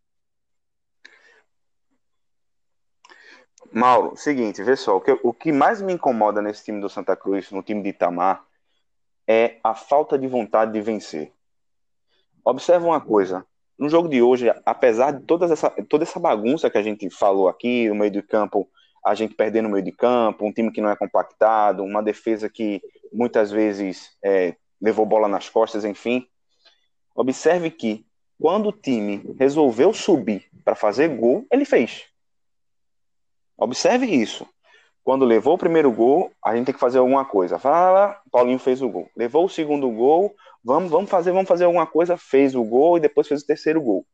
Mauro, 3.73 4.17
seguinte, 4.17 4.63
vê 4.63 4.77
só, 4.77 4.97
o 4.97 5.01
que, 5.01 5.19
o 5.23 5.33
que 5.33 5.53
mais 5.53 5.83
me 5.83 5.93
incomoda 5.93 6.41
nesse 6.41 6.65
time 6.65 6.81
do 6.81 6.89
Santa 6.89 7.15
Cruz, 7.15 7.51
no 7.51 7.63
time 7.63 7.83
de 7.83 7.91
Itamar, 7.91 8.45
é 9.27 9.59
a 9.63 9.75
falta 9.75 10.19
de 10.19 10.27
vontade 10.27 10.73
de 10.73 10.81
vencer. 10.81 11.33
Observa 12.45 12.87
uma 12.87 13.01
coisa, 13.01 13.45
no 13.79 13.89
jogo 13.89 14.09
de 14.09 14.23
hoje, 14.23 14.53
apesar 14.65 15.13
de 15.13 15.25
toda 15.25 15.47
essa, 15.53 15.71
toda 15.71 16.03
essa 16.03 16.19
bagunça 16.19 16.71
que 16.71 16.79
a 16.79 16.83
gente 16.83 17.09
falou 17.11 17.49
aqui, 17.49 17.89
no 17.89 17.95
meio 17.95 18.11
de 18.11 18.23
campo, 18.23 18.69
a 19.05 19.15
gente 19.15 19.35
perdendo 19.35 19.67
no 19.67 19.73
meio 19.73 19.85
de 19.85 19.93
campo, 19.93 20.47
um 20.47 20.53
time 20.53 20.73
que 20.73 20.81
não 20.81 20.91
é 20.91 20.97
compactado, 20.97 21.85
uma 21.85 22.03
defesa 22.03 22.49
que 22.49 22.83
muitas 23.13 23.51
vezes 23.51 24.17
é, 24.25 24.57
levou 24.81 25.07
bola 25.07 25.29
nas 25.29 25.49
costas, 25.49 25.85
enfim. 25.85 26.27
Observe 27.15 27.71
que 27.71 28.05
quando 28.41 28.71
o 28.71 28.73
time 28.73 29.35
resolveu 29.39 29.93
subir 29.93 30.47
para 30.65 30.75
fazer 30.75 31.09
gol, 31.09 31.47
ele 31.51 31.65
fez. 31.65 32.07
Observe 33.59 34.07
isso. 34.07 34.47
Quando 35.03 35.25
levou 35.25 35.55
o 35.55 35.59
primeiro 35.59 35.91
gol, 35.91 36.31
a 36.45 36.55
gente 36.55 36.67
tem 36.67 36.75
que 36.75 36.81
fazer 36.81 36.99
alguma 36.99 37.25
coisa. 37.25 37.59
Fala, 37.59 38.21
Paulinho 38.31 38.59
fez 38.59 38.81
o 38.83 38.89
gol. 38.89 39.11
Levou 39.17 39.47
o 39.47 39.49
segundo 39.49 39.91
gol, 39.91 40.35
vamos, 40.63 40.91
vamos 40.91 41.11
fazer, 41.11 41.33
vamos 41.33 41.49
fazer 41.49 41.65
alguma 41.65 41.87
coisa, 41.87 42.17
fez 42.17 42.55
o 42.55 42.63
gol 42.63 42.97
e 42.99 43.01
depois 43.01 43.27
fez 43.27 43.43
o 43.43 43.47
terceiro 43.47 43.83
gol. 43.83 44.07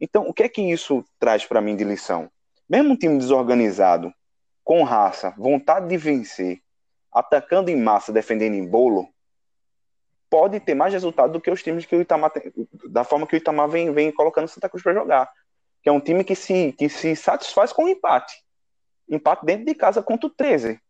Então, 0.00 0.28
o 0.28 0.32
que 0.32 0.44
é 0.44 0.48
que 0.48 0.62
isso 0.62 1.04
traz 1.18 1.44
para 1.44 1.60
mim 1.60 1.74
de 1.74 1.82
lição? 1.82 2.30
Mesmo 2.68 2.92
um 2.92 2.96
time 2.96 3.18
desorganizado, 3.18 4.12
com 4.62 4.82
raça, 4.82 5.34
vontade 5.36 5.88
de 5.88 5.96
vencer, 5.96 6.60
atacando 7.12 7.70
em 7.70 7.76
massa, 7.76 8.12
defendendo 8.12 8.54
em 8.54 8.66
bolo, 8.66 9.08
pode 10.30 10.60
ter 10.60 10.74
mais 10.74 10.92
resultado 10.92 11.32
do 11.32 11.40
que 11.40 11.50
os 11.50 11.62
times 11.62 11.86
que 11.86 11.96
o 11.96 12.00
Itamar 12.00 12.30
tem, 12.30 12.52
da 12.90 13.02
forma 13.02 13.26
que 13.26 13.34
o 13.34 13.38
Itamar 13.38 13.68
vem, 13.68 13.92
vem 13.92 14.12
colocando 14.12 14.48
Santa 14.48 14.68
Cruz 14.68 14.82
para 14.82 14.94
jogar. 14.94 15.30
Que 15.82 15.88
é 15.88 15.92
um 15.92 16.00
time 16.00 16.22
que 16.22 16.34
se, 16.34 16.72
que 16.72 16.88
se 16.88 17.16
satisfaz 17.16 17.72
com 17.72 17.84
o 17.84 17.88
empate 17.88 18.43
empate 19.08 19.44
dentro 19.44 19.66
de 19.66 19.74
casa 19.74 20.02
contra 20.02 20.26
o 20.26 20.30
13. 20.30 20.80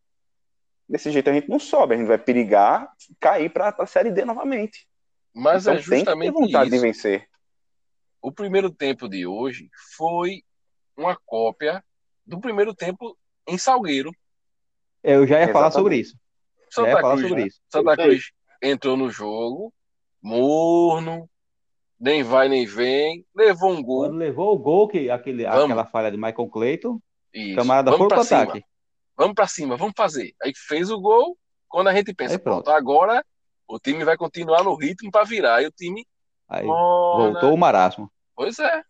Desse 0.88 1.11
jeito 1.11 1.31
a 1.31 1.33
gente 1.33 1.48
não 1.48 1.59
sobe, 1.59 1.94
a 1.94 1.98
gente 1.98 2.07
vai 2.07 2.18
perigar 2.18 2.90
cair 3.18 3.50
para 3.50 3.74
a 3.79 3.87
Série 3.87 4.11
D 4.11 4.24
novamente. 4.24 4.87
Mas 5.35 5.62
então, 5.62 5.74
é 5.74 5.79
justamente 5.79 6.05
tem 6.07 6.18
que 6.18 6.24
ter 6.24 6.33
vontade 6.33 6.68
isso. 6.68 6.77
de 6.77 6.83
vencer. 6.83 7.29
O 8.22 8.31
primeiro 8.31 8.70
tempo 8.70 9.09
de 9.09 9.27
hoje 9.27 9.68
foi 9.96 10.42
uma 10.96 11.18
cópia 11.27 11.83
do 12.27 12.40
primeiro 12.40 12.74
tempo 12.74 13.16
em 13.46 13.59
Salgueiro. 13.59 14.11
Eu 15.03 15.27
já 15.27 15.37
ia 15.37 15.44
Exatamente. 15.44 15.53
falar 15.53 15.70
sobre 15.70 15.96
isso. 15.96 16.16
Santa 16.70 16.90
já 16.90 16.96
ia 16.96 17.03
falar 17.03 17.16
Cruz, 17.16 17.29
sobre 17.29 17.46
isso. 17.46 17.61
Santa 17.68 17.96
Cruz 17.96 18.33
entrou 18.62 18.96
no 18.96 19.11
jogo, 19.11 19.72
morno, 20.22 21.29
nem 22.00 22.22
vai 22.22 22.48
nem 22.48 22.66
vem, 22.66 23.24
levou 23.35 23.72
um 23.72 23.83
gol. 23.83 24.05
Quando 24.05 24.16
levou 24.16 24.55
o 24.55 24.59
gol, 24.59 24.88
que 24.88 25.11
aquele, 25.11 25.46
aquela 25.46 25.87
falha 25.87 26.11
de 26.11 26.16
Michael 26.16 26.48
Clayton, 26.48 27.00
isso. 27.35 27.57
Camarada 27.57 27.90
vamos 27.90 28.09
para 28.09 28.25
cima. 28.25 28.42
Ataque. 28.42 28.64
Vamos 29.16 29.35
para 29.35 29.47
cima, 29.47 29.77
vamos 29.77 29.94
fazer. 29.97 30.35
Aí 30.42 30.53
fez 30.55 30.90
o 30.90 31.01
gol. 31.01 31.37
Quando 31.68 31.88
a 31.88 31.94
gente 31.94 32.14
pensa, 32.14 32.35
Aí, 32.35 32.38
pronto. 32.38 32.70
agora 32.70 33.25
o 33.66 33.79
time 33.79 34.05
vai 34.05 34.16
continuar 34.16 34.62
no 34.62 34.75
ritmo 34.75 35.11
para 35.11 35.25
virar. 35.25 35.57
Aí 35.57 35.66
o 35.66 35.73
time. 35.73 36.07
Aí, 36.49 36.64
voltou 36.64 37.55
o 37.55 37.59
marasmo. 37.59 38.11
Pois 38.37 38.59
é. 38.59 38.83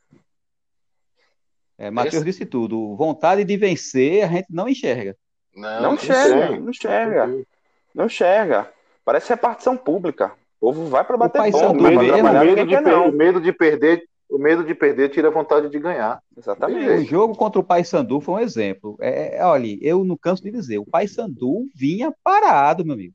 É, 1.78 1.90
Matheus 1.90 2.16
Esse... 2.16 2.24
disse 2.24 2.46
tudo. 2.46 2.94
Vontade 2.96 3.44
de 3.44 3.56
vencer 3.56 4.24
a 4.24 4.28
gente 4.28 4.46
não 4.50 4.68
enxerga. 4.68 5.16
Não, 5.54 5.82
não 5.82 5.94
enxerga, 5.94 6.58
não 6.58 6.70
enxerga. 6.70 7.46
Não 7.94 8.06
enxerga. 8.06 8.72
Parece 9.04 9.28
repartição 9.28 9.76
pública. 9.76 10.32
O 10.60 10.72
povo 10.72 10.86
vai 10.86 11.04
para 11.04 11.16
bater 11.16 11.52
ponto. 11.52 11.82
Medo, 11.82 12.00
medo, 12.00 12.66
de, 12.66 13.16
medo 13.16 13.40
de 13.40 13.52
perder 13.52 14.08
o 14.34 14.38
medo 14.38 14.64
de 14.64 14.74
perder 14.74 15.10
tira 15.10 15.28
a 15.28 15.30
vontade 15.30 15.68
de 15.68 15.78
ganhar. 15.78 16.20
Exatamente. 16.36 17.04
O 17.04 17.04
jogo 17.04 17.36
contra 17.36 17.60
o 17.60 17.64
Paysandu 17.64 18.20
foi 18.20 18.34
um 18.34 18.40
exemplo. 18.40 18.96
É, 19.00 19.36
é, 19.36 19.44
olha, 19.44 19.78
eu 19.80 20.04
não 20.04 20.16
canso 20.16 20.42
de 20.42 20.50
dizer, 20.50 20.78
o 20.78 20.84
Paysandu 20.84 21.68
vinha 21.72 22.12
parado, 22.22 22.84
meu 22.84 22.94
amigo. 22.94 23.14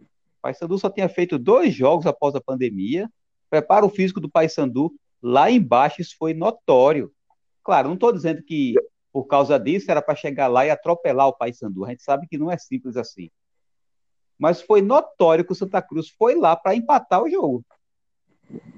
O 0.00 0.06
Paysandu 0.40 0.78
só 0.78 0.88
tinha 0.88 1.10
feito 1.10 1.38
dois 1.38 1.74
jogos 1.74 2.06
após 2.06 2.34
a 2.34 2.40
pandemia. 2.40 3.06
Preparo 3.50 3.86
físico 3.90 4.18
do 4.18 4.30
Paysandu 4.30 4.94
lá 5.22 5.50
embaixo, 5.50 6.00
isso 6.00 6.16
foi 6.18 6.32
notório. 6.32 7.12
Claro, 7.62 7.88
não 7.88 7.94
estou 7.94 8.10
dizendo 8.10 8.42
que 8.42 8.74
por 9.12 9.26
causa 9.26 9.58
disso 9.58 9.90
era 9.90 10.00
para 10.00 10.14
chegar 10.14 10.46
lá 10.46 10.64
e 10.64 10.70
atropelar 10.70 11.28
o 11.28 11.36
Paysandu. 11.36 11.84
A 11.84 11.90
gente 11.90 12.02
sabe 12.02 12.26
que 12.26 12.38
não 12.38 12.50
é 12.50 12.56
simples 12.56 12.96
assim. 12.96 13.28
Mas 14.38 14.62
foi 14.62 14.80
notório 14.80 15.44
que 15.44 15.52
o 15.52 15.56
Santa 15.56 15.82
Cruz 15.82 16.08
foi 16.08 16.34
lá 16.34 16.56
para 16.56 16.74
empatar 16.74 17.22
o 17.22 17.28
jogo. 17.28 17.62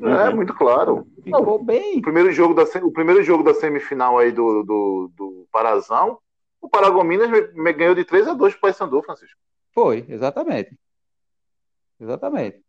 É, 0.00 0.30
muito 0.30 0.54
claro. 0.54 1.06
Ficou 1.22 1.62
bem. 1.62 1.98
O 1.98 2.02
primeiro 2.02 2.32
jogo 2.32 2.54
da, 2.54 2.62
o 2.80 2.92
primeiro 2.92 3.22
jogo 3.22 3.42
da 3.42 3.54
semifinal 3.54 4.18
aí 4.18 4.32
do, 4.32 4.62
do, 4.62 5.12
do 5.14 5.48
Parazão, 5.52 6.18
o 6.60 6.68
Paragominas 6.68 7.30
me, 7.52 7.72
ganhou 7.72 7.94
de 7.94 8.04
3 8.04 8.28
a 8.28 8.34
2 8.34 8.54
para 8.54 8.58
o 8.58 8.60
Paysandu, 8.60 9.02
Francisco. 9.02 9.38
Foi, 9.72 10.04
exatamente. 10.08 10.78
Exatamente. 12.00 12.62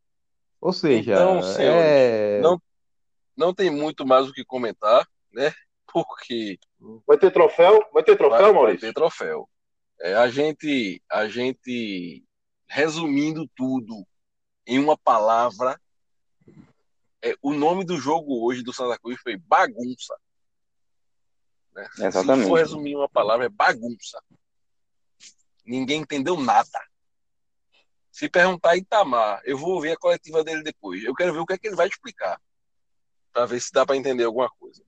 Ou 0.60 0.74
seja, 0.74 1.14
então, 1.14 1.42
senhores, 1.42 1.86
é... 1.86 2.42
não, 2.42 2.62
não 3.36 3.54
tem 3.54 3.70
muito 3.70 4.06
mais 4.06 4.28
o 4.28 4.34
que 4.34 4.44
comentar, 4.44 5.08
né? 5.32 5.54
Porque. 5.92 6.60
Vai 7.08 7.18
ter 7.18 7.32
troféu? 7.32 7.84
Vai 7.94 8.04
ter 8.04 8.18
troféu, 8.18 8.42
vai, 8.42 8.54
Maurício? 8.54 8.82
Vai 8.82 8.90
ter 8.90 8.94
troféu. 8.94 9.50
É, 10.02 10.16
a 10.16 10.30
gente, 10.30 11.02
a 11.10 11.28
gente, 11.28 12.24
resumindo 12.68 13.50
tudo 13.56 14.06
em 14.66 14.80
uma 14.80 14.98
palavra, 14.98 15.80
é, 17.22 17.36
o 17.42 17.54
nome 17.54 17.84
do 17.84 17.98
jogo 17.98 18.46
hoje 18.46 18.64
do 18.64 18.74
Santa 18.74 18.98
Cruz 18.98 19.20
foi 19.22 19.38
bagunça. 19.38 20.16
Né? 21.74 21.88
Exatamente. 22.00 22.44
Se 22.44 22.50
for 22.50 22.60
resumir 22.60 22.96
uma 22.96 23.10
palavra, 23.10 23.46
é 23.46 23.50
bagunça. 23.50 24.22
Ninguém 25.66 26.02
entendeu 26.02 26.40
nada. 26.40 26.80
Se 28.12 28.28
perguntar 28.28 28.76
Itamar, 28.76 29.42
eu 29.46 29.58
vou 29.58 29.80
ver 29.80 29.92
a 29.92 29.98
coletiva 29.98 30.44
dele 30.44 30.64
depois. 30.64 31.04
Eu 31.04 31.14
quero 31.14 31.34
ver 31.34 31.40
o 31.40 31.46
que 31.46 31.54
é 31.54 31.58
que 31.58 31.68
ele 31.68 31.76
vai 31.76 31.88
explicar. 31.88 32.40
Para 33.32 33.46
ver 33.46 33.62
se 33.62 33.72
dá 33.72 33.86
para 33.86 33.96
entender 33.96 34.24
alguma 34.24 34.50
coisa. 34.60 34.84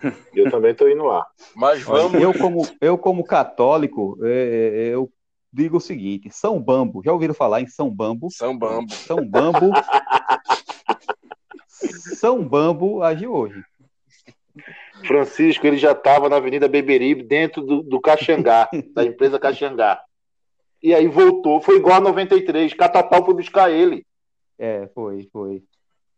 Eu 0.34 0.50
também 0.50 0.72
estou 0.72 0.88
indo 0.88 1.04
lá. 1.04 1.26
Mas 1.54 1.82
vamos. 1.82 2.20
Eu, 2.20 2.36
como, 2.38 2.76
eu, 2.80 2.98
como 2.98 3.24
católico, 3.24 4.18
é, 4.22 4.28
é, 4.28 4.94
eu 4.94 5.10
digo 5.50 5.78
o 5.78 5.80
seguinte: 5.80 6.30
São 6.30 6.60
Bambo, 6.60 7.02
já 7.02 7.12
ouviram 7.12 7.32
falar 7.32 7.62
em 7.62 7.66
São 7.66 7.90
Bambo? 7.90 8.30
São 8.30 8.56
Bambo. 8.56 8.92
São 8.92 9.26
Bambo 9.26 9.70
São 12.16 12.42
Bambo 12.46 13.02
agiu 13.02 13.32
hoje. 13.32 13.64
Francisco, 15.06 15.66
ele 15.66 15.76
já 15.76 15.92
estava 15.92 16.28
na 16.28 16.36
Avenida 16.36 16.68
Beberibe, 16.68 17.22
dentro 17.22 17.62
do, 17.62 17.82
do 17.82 18.00
Caxangá, 18.00 18.68
da 18.94 19.04
empresa 19.04 19.38
Caxangá. 19.38 20.02
E 20.82 20.94
aí 20.94 21.08
voltou, 21.08 21.60
foi 21.60 21.76
igual 21.76 21.96
a 21.96 22.00
93, 22.00 22.74
Catatal 22.74 23.24
foi 23.24 23.34
buscar 23.34 23.70
ele. 23.70 24.06
É, 24.58 24.88
foi, 24.94 25.28
foi. 25.32 25.62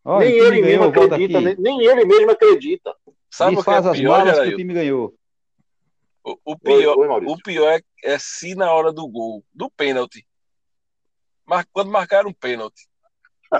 Olha, 0.04 0.28
nem 0.28 0.38
ele 0.38 0.62
mesmo 0.62 0.84
acredita, 0.84 1.40
nem, 1.40 1.56
nem, 1.56 1.84
ele 1.84 2.04
mesmo 2.04 2.30
acredita. 2.30 2.94
Sabe 3.30 3.56
o 3.56 3.64
que 3.64 3.70
é 3.70 3.74
as 3.74 3.98
pior, 3.98 4.18
malas 4.18 4.38
que 4.40 4.54
o 4.54 4.56
time 4.56 4.74
ganhou. 4.74 5.14
O, 6.22 6.36
o 6.44 6.58
pior, 6.58 6.98
oi, 6.98 7.08
oi, 7.08 7.24
o 7.26 7.36
pior 7.38 7.72
é, 7.72 7.80
é 8.04 8.18
se 8.18 8.54
na 8.54 8.72
hora 8.72 8.92
do 8.92 9.06
gol, 9.08 9.44
do 9.54 9.70
pênalti, 9.70 10.26
mar, 11.46 11.64
quando 11.72 11.90
marcaram 11.90 12.30
um 12.30 12.32
pênalti, 12.32 12.88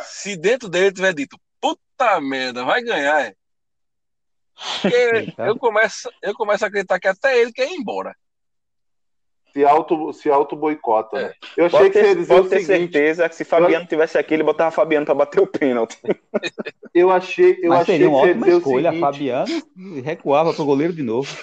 se 0.01 0.37
dentro 0.37 0.69
dele 0.69 0.93
tiver 0.93 1.15
dito, 1.15 1.39
puta 1.97 2.21
merda, 2.21 2.65
vai 2.65 2.83
ganhar, 2.83 3.27
é. 3.27 3.35
Porque 4.81 5.35
eu 5.39 5.59
começo, 5.59 6.11
eu 6.23 6.35
começo 6.35 6.65
a 6.65 6.69
acreditar 6.69 7.01
que 7.01 7.09
até 7.09 7.39
ele 7.39 7.53
quer 7.53 7.71
ir 7.71 7.75
embora. 7.75 8.15
Se 9.53 9.65
auto, 9.65 10.13
se 10.13 10.31
auto 10.31 10.55
boicota. 10.55 11.19
É. 11.19 11.35
Eu 11.57 11.67
achei 11.67 11.79
pode 11.79 11.91
que 11.91 11.99
ter, 11.99 12.05
você 12.05 12.09
ia 12.09 12.17
dizer 12.17 12.35
pode 12.35 12.47
o 12.47 12.51
ter 12.51 12.61
seguinte, 12.61 12.93
certeza 12.93 13.29
que 13.29 13.35
se 13.35 13.45
Fabiano 13.45 13.85
eu... 13.85 13.89
tivesse 13.89 14.19
aqui, 14.19 14.35
ele 14.35 14.43
botava 14.43 14.71
Fabiano 14.71 15.07
para 15.07 15.15
bater 15.15 15.41
o 15.41 15.47
pênalti. 15.47 15.99
eu 16.95 17.11
achei, 17.11 17.59
eu 17.63 17.71
Mas 17.71 17.81
achei 17.81 17.95
seria 17.95 18.09
uma 18.09 18.19
ótima 18.19 18.49
escolha. 18.49 18.91
Seguinte... 18.91 19.01
Fabiano 19.01 19.65
recuava 20.03 20.53
para 20.53 20.63
o 20.63 20.67
goleiro 20.67 20.93
de 20.93 21.03
novo. 21.03 21.35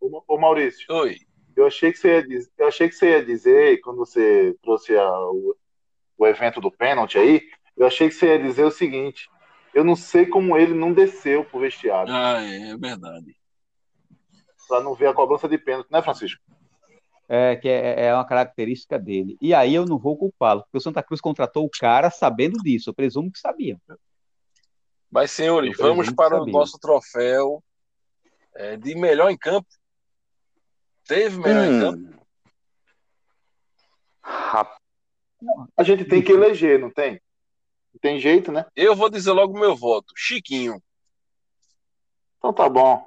Ô, 0.00 0.22
ô 0.26 0.38
Maurício. 0.38 0.86
Oi. 0.90 1.18
Eu 1.54 1.66
achei 1.66 1.92
que 1.92 1.98
você 1.98 2.08
ia 2.08 2.26
dizer, 2.26 2.50
eu 2.56 2.66
achei 2.66 2.88
que 2.88 2.94
você 2.94 3.10
ia 3.10 3.24
dizer 3.24 3.80
quando 3.80 3.98
você 3.98 4.56
trouxe 4.62 4.96
a, 4.96 5.20
o, 5.30 5.54
o 6.16 6.26
evento 6.26 6.62
do 6.62 6.70
pênalti 6.70 7.18
aí, 7.18 7.42
eu 7.76 7.86
achei 7.86 8.08
que 8.08 8.14
você 8.14 8.26
ia 8.26 8.38
dizer 8.38 8.64
o 8.64 8.70
seguinte: 8.70 9.28
eu 9.74 9.84
não 9.84 9.96
sei 9.96 10.26
como 10.26 10.56
ele 10.56 10.74
não 10.74 10.92
desceu 10.92 11.44
pro 11.44 11.60
vestiário. 11.60 12.12
Ah, 12.12 12.42
é, 12.42 12.70
é 12.70 12.76
verdade. 12.76 13.36
Para 14.68 14.82
não 14.82 14.94
ver 14.94 15.08
a 15.08 15.14
cobrança 15.14 15.48
de 15.48 15.58
pênalti, 15.58 15.90
né, 15.90 16.02
Francisco? 16.02 16.42
É, 17.28 17.56
que 17.56 17.68
é, 17.68 18.06
é 18.06 18.14
uma 18.14 18.26
característica 18.26 18.98
dele. 18.98 19.36
E 19.40 19.54
aí 19.54 19.74
eu 19.74 19.86
não 19.86 19.98
vou 19.98 20.16
culpá-lo, 20.16 20.62
porque 20.62 20.78
o 20.78 20.80
Santa 20.80 21.02
Cruz 21.02 21.20
contratou 21.20 21.64
o 21.64 21.70
cara 21.70 22.10
sabendo 22.10 22.58
disso, 22.58 22.90
eu 22.90 22.94
presumo 22.94 23.30
que 23.32 23.38
sabia. 23.38 23.78
Mas, 25.10 25.30
senhores, 25.30 25.76
vamos 25.76 26.10
para 26.10 26.42
o 26.42 26.46
nosso 26.46 26.78
troféu 26.78 27.62
é, 28.54 28.76
de 28.76 28.94
melhor 28.94 29.30
em 29.30 29.36
campo. 29.36 29.68
Teve 31.06 31.38
melhor 31.38 31.68
hum. 31.68 31.76
em 31.76 31.80
campo? 31.80 32.22
A 35.76 35.82
gente 35.82 36.04
tem 36.04 36.22
que 36.22 36.32
eleger, 36.32 36.78
não 36.78 36.90
tem? 36.90 37.20
Tem 38.00 38.18
jeito, 38.18 38.50
né? 38.50 38.66
Eu 38.74 38.96
vou 38.96 39.10
dizer 39.10 39.32
logo 39.32 39.56
o 39.56 39.60
meu 39.60 39.76
voto. 39.76 40.12
Chiquinho. 40.16 40.82
Então 42.38 42.52
tá 42.52 42.68
bom. 42.68 43.06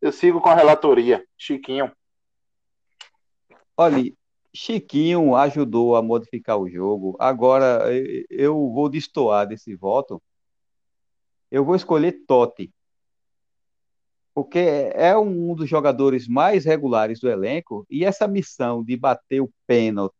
Eu 0.00 0.12
sigo 0.12 0.40
com 0.40 0.48
a 0.48 0.54
relatoria. 0.54 1.24
Chiquinho. 1.36 1.92
Olha, 3.76 4.12
Chiquinho 4.54 5.36
ajudou 5.36 5.96
a 5.96 6.02
modificar 6.02 6.58
o 6.58 6.68
jogo. 6.68 7.16
Agora 7.20 7.84
eu 8.30 8.70
vou 8.72 8.88
destoar 8.88 9.46
desse 9.46 9.74
voto. 9.74 10.20
Eu 11.50 11.64
vou 11.64 11.76
escolher 11.76 12.24
Totti. 12.26 12.72
Porque 14.34 14.58
é 14.58 15.16
um 15.16 15.54
dos 15.54 15.68
jogadores 15.68 16.26
mais 16.26 16.64
regulares 16.64 17.20
do 17.20 17.28
elenco 17.28 17.86
e 17.88 18.04
essa 18.04 18.26
missão 18.26 18.82
de 18.82 18.96
bater 18.96 19.40
o 19.40 19.50
pênalti 19.66 20.14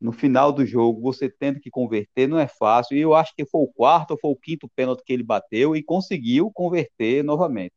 no 0.00 0.12
final 0.12 0.52
do 0.52 0.64
jogo, 0.64 1.00
você 1.00 1.28
tendo 1.28 1.58
que 1.58 1.70
converter, 1.70 2.28
não 2.28 2.38
é 2.38 2.46
fácil. 2.46 2.96
E 2.96 3.00
eu 3.00 3.14
acho 3.14 3.34
que 3.34 3.44
foi 3.44 3.62
o 3.62 3.72
quarto 3.72 4.12
ou 4.12 4.18
foi 4.18 4.30
o 4.30 4.36
quinto 4.36 4.68
pênalti 4.74 5.02
que 5.04 5.12
ele 5.12 5.24
bateu 5.24 5.74
e 5.74 5.82
conseguiu 5.82 6.50
converter 6.52 7.24
novamente. 7.24 7.74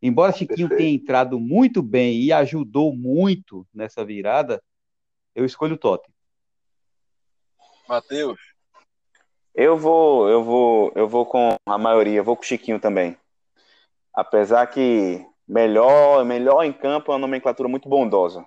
Embora 0.00 0.32
Chiquinho 0.32 0.68
Perfeito. 0.68 0.76
tenha 0.76 0.94
entrado 0.94 1.40
muito 1.40 1.82
bem 1.82 2.20
e 2.20 2.32
ajudou 2.32 2.94
muito 2.94 3.66
nessa 3.72 4.04
virada, 4.04 4.62
eu 5.34 5.44
escolho 5.44 5.74
o 5.74 5.78
Totti. 5.78 6.12
Matheus. 7.88 8.38
Eu 9.54 9.78
vou, 9.78 10.28
eu 10.28 10.42
vou, 10.42 10.92
eu 10.94 11.08
vou 11.08 11.24
com 11.24 11.56
a 11.66 11.78
maioria, 11.78 12.18
eu 12.18 12.24
vou 12.24 12.36
com 12.36 12.42
o 12.42 12.46
Chiquinho 12.46 12.78
também. 12.78 13.16
Apesar 14.12 14.66
que 14.66 15.24
melhor, 15.46 16.24
melhor 16.24 16.64
em 16.64 16.72
campo 16.72 17.10
é 17.10 17.14
uma 17.14 17.20
nomenclatura 17.20 17.68
muito 17.68 17.88
bondosa. 17.88 18.46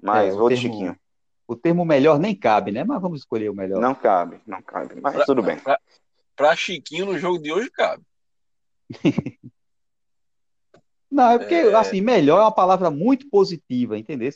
Mas 0.00 0.34
é, 0.34 0.36
vou 0.36 0.48
termo, 0.48 0.62
de 0.62 0.68
Chiquinho. 0.68 0.96
O 1.52 1.56
termo 1.56 1.84
melhor 1.84 2.18
nem 2.18 2.34
cabe, 2.34 2.72
né? 2.72 2.82
Mas 2.82 3.02
vamos 3.02 3.20
escolher 3.20 3.50
o 3.50 3.54
melhor. 3.54 3.78
Não 3.78 3.94
cabe, 3.94 4.40
não 4.46 4.62
cabe. 4.62 4.98
Mas 5.02 5.14
pra, 5.14 5.26
tudo 5.26 5.42
bem. 5.42 5.58
Para 6.34 6.56
Chiquinho 6.56 7.04
no 7.04 7.18
jogo 7.18 7.38
de 7.38 7.52
hoje 7.52 7.70
cabe. 7.70 8.02
não, 11.10 11.32
é 11.32 11.38
porque, 11.38 11.56
é... 11.56 11.74
assim, 11.74 12.00
melhor 12.00 12.38
é 12.38 12.42
uma 12.44 12.54
palavra 12.54 12.90
muito 12.90 13.28
positiva, 13.28 13.98
entendeu? 13.98 14.30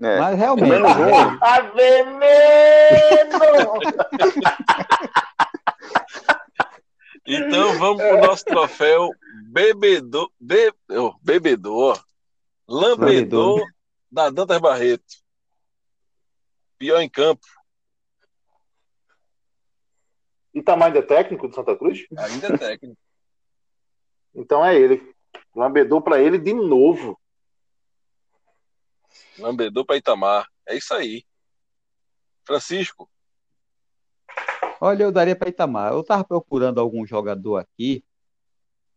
É. 0.00 0.18
Mas 0.18 0.38
realmente. 0.38 0.72
É 0.72 0.78
a 1.42 1.60
veneno! 1.60 2.94
então 7.26 7.78
vamos 7.78 8.02
pro 8.02 8.20
nosso 8.22 8.46
troféu 8.46 9.10
bebedor, 9.46 10.30
be, 10.40 10.72
oh, 10.88 11.12
bebedor, 11.22 12.02
lambedor, 12.66 13.58
lambedor 13.58 13.66
da 14.10 14.30
Dantas 14.30 14.58
Barreto. 14.58 15.23
Pior 16.84 17.00
em 17.00 17.08
campo. 17.08 17.46
Itamar 20.52 20.88
ainda 20.88 20.98
é 20.98 21.02
técnico 21.02 21.48
do 21.48 21.54
Santa 21.54 21.74
Cruz? 21.74 22.06
Ainda 22.14 22.48
é 22.48 22.58
técnico. 22.60 23.00
então 24.34 24.62
é 24.62 24.78
ele. 24.78 25.14
Lambedou 25.56 26.02
para 26.02 26.20
ele 26.20 26.36
de 26.36 26.52
novo. 26.52 27.18
Lambedou 29.38 29.82
para 29.82 29.96
Itamar. 29.96 30.46
É 30.66 30.76
isso 30.76 30.92
aí. 30.92 31.24
Francisco. 32.44 33.10
Olha, 34.78 35.04
eu 35.04 35.10
daria 35.10 35.34
para 35.34 35.48
Itamar. 35.48 35.94
Eu 35.94 36.02
estava 36.02 36.22
procurando 36.22 36.80
algum 36.82 37.06
jogador 37.06 37.56
aqui, 37.56 38.04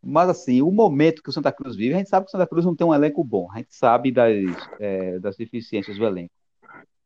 mas 0.03 0.27
assim, 0.27 0.61
o 0.61 0.71
momento 0.71 1.23
que 1.23 1.29
o 1.29 1.33
Santa 1.33 1.53
Cruz 1.53 1.73
vive, 1.77 1.93
a 1.93 1.99
gente 1.99 2.09
sabe 2.09 2.25
que 2.25 2.31
o 2.31 2.31
Santa 2.33 2.47
Cruz 2.47 2.65
não 2.65 2.75
tem 2.75 2.85
um 2.85 2.93
elenco 2.93 3.23
bom. 3.23 3.49
A 3.53 3.59
gente 3.59 3.73
sabe 3.73 4.11
das, 4.11 4.33
é, 4.77 5.19
das 5.19 5.37
deficiências 5.37 5.97
do 5.97 6.05
elenco. 6.05 6.35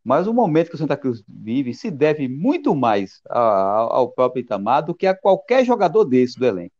Mas 0.03 0.25
o 0.25 0.33
momento 0.33 0.69
que 0.69 0.75
o 0.75 0.77
Santa 0.77 0.97
Cruz 0.97 1.23
vive 1.27 1.73
se 1.73 1.91
deve 1.91 2.27
muito 2.27 2.75
mais 2.75 3.21
ao 3.29 4.09
próprio 4.09 4.41
Itamar 4.41 4.83
do 4.83 4.95
que 4.95 5.05
a 5.05 5.15
qualquer 5.15 5.63
jogador 5.63 6.05
desse 6.05 6.39
do 6.39 6.45
elenco. 6.45 6.73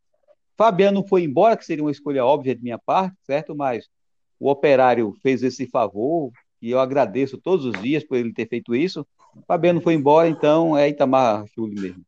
Fabiano 0.58 1.06
foi 1.08 1.24
embora, 1.24 1.56
que 1.56 1.66
seria 1.66 1.84
uma 1.84 1.92
escolha 1.92 2.26
óbvia 2.26 2.56
de 2.56 2.62
minha 2.62 2.80
parte, 2.80 3.16
certo? 3.24 3.56
Mas 3.56 3.88
o 4.40 4.50
operário 4.50 5.16
fez 5.22 5.44
esse 5.44 5.68
favor 5.68 6.32
e 6.62 6.72
eu 6.72 6.80
agradeço 6.80 7.38
todos 7.38 7.66
os 7.66 7.80
dias 7.82 8.04
por 8.04 8.18
ele 8.18 8.34
ter 8.34 8.48
feito 8.48 8.76
isso. 8.76 9.06
Fabiano 9.48 9.82
foi 9.82 9.94
embora, 9.94 10.28
então 10.28 10.78
é 10.78 10.90
Itamar 10.90 11.46
Chuli 11.48 11.80
mesmo. 11.80 12.04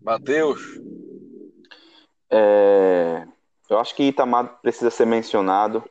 Matheus. 0.00 0.60
É, 2.30 3.26
eu 3.68 3.78
acho 3.78 3.94
que 3.94 4.04
Itamar 4.04 4.60
precisa 4.62 4.90
ser 4.90 5.06
mencionado 5.06 5.84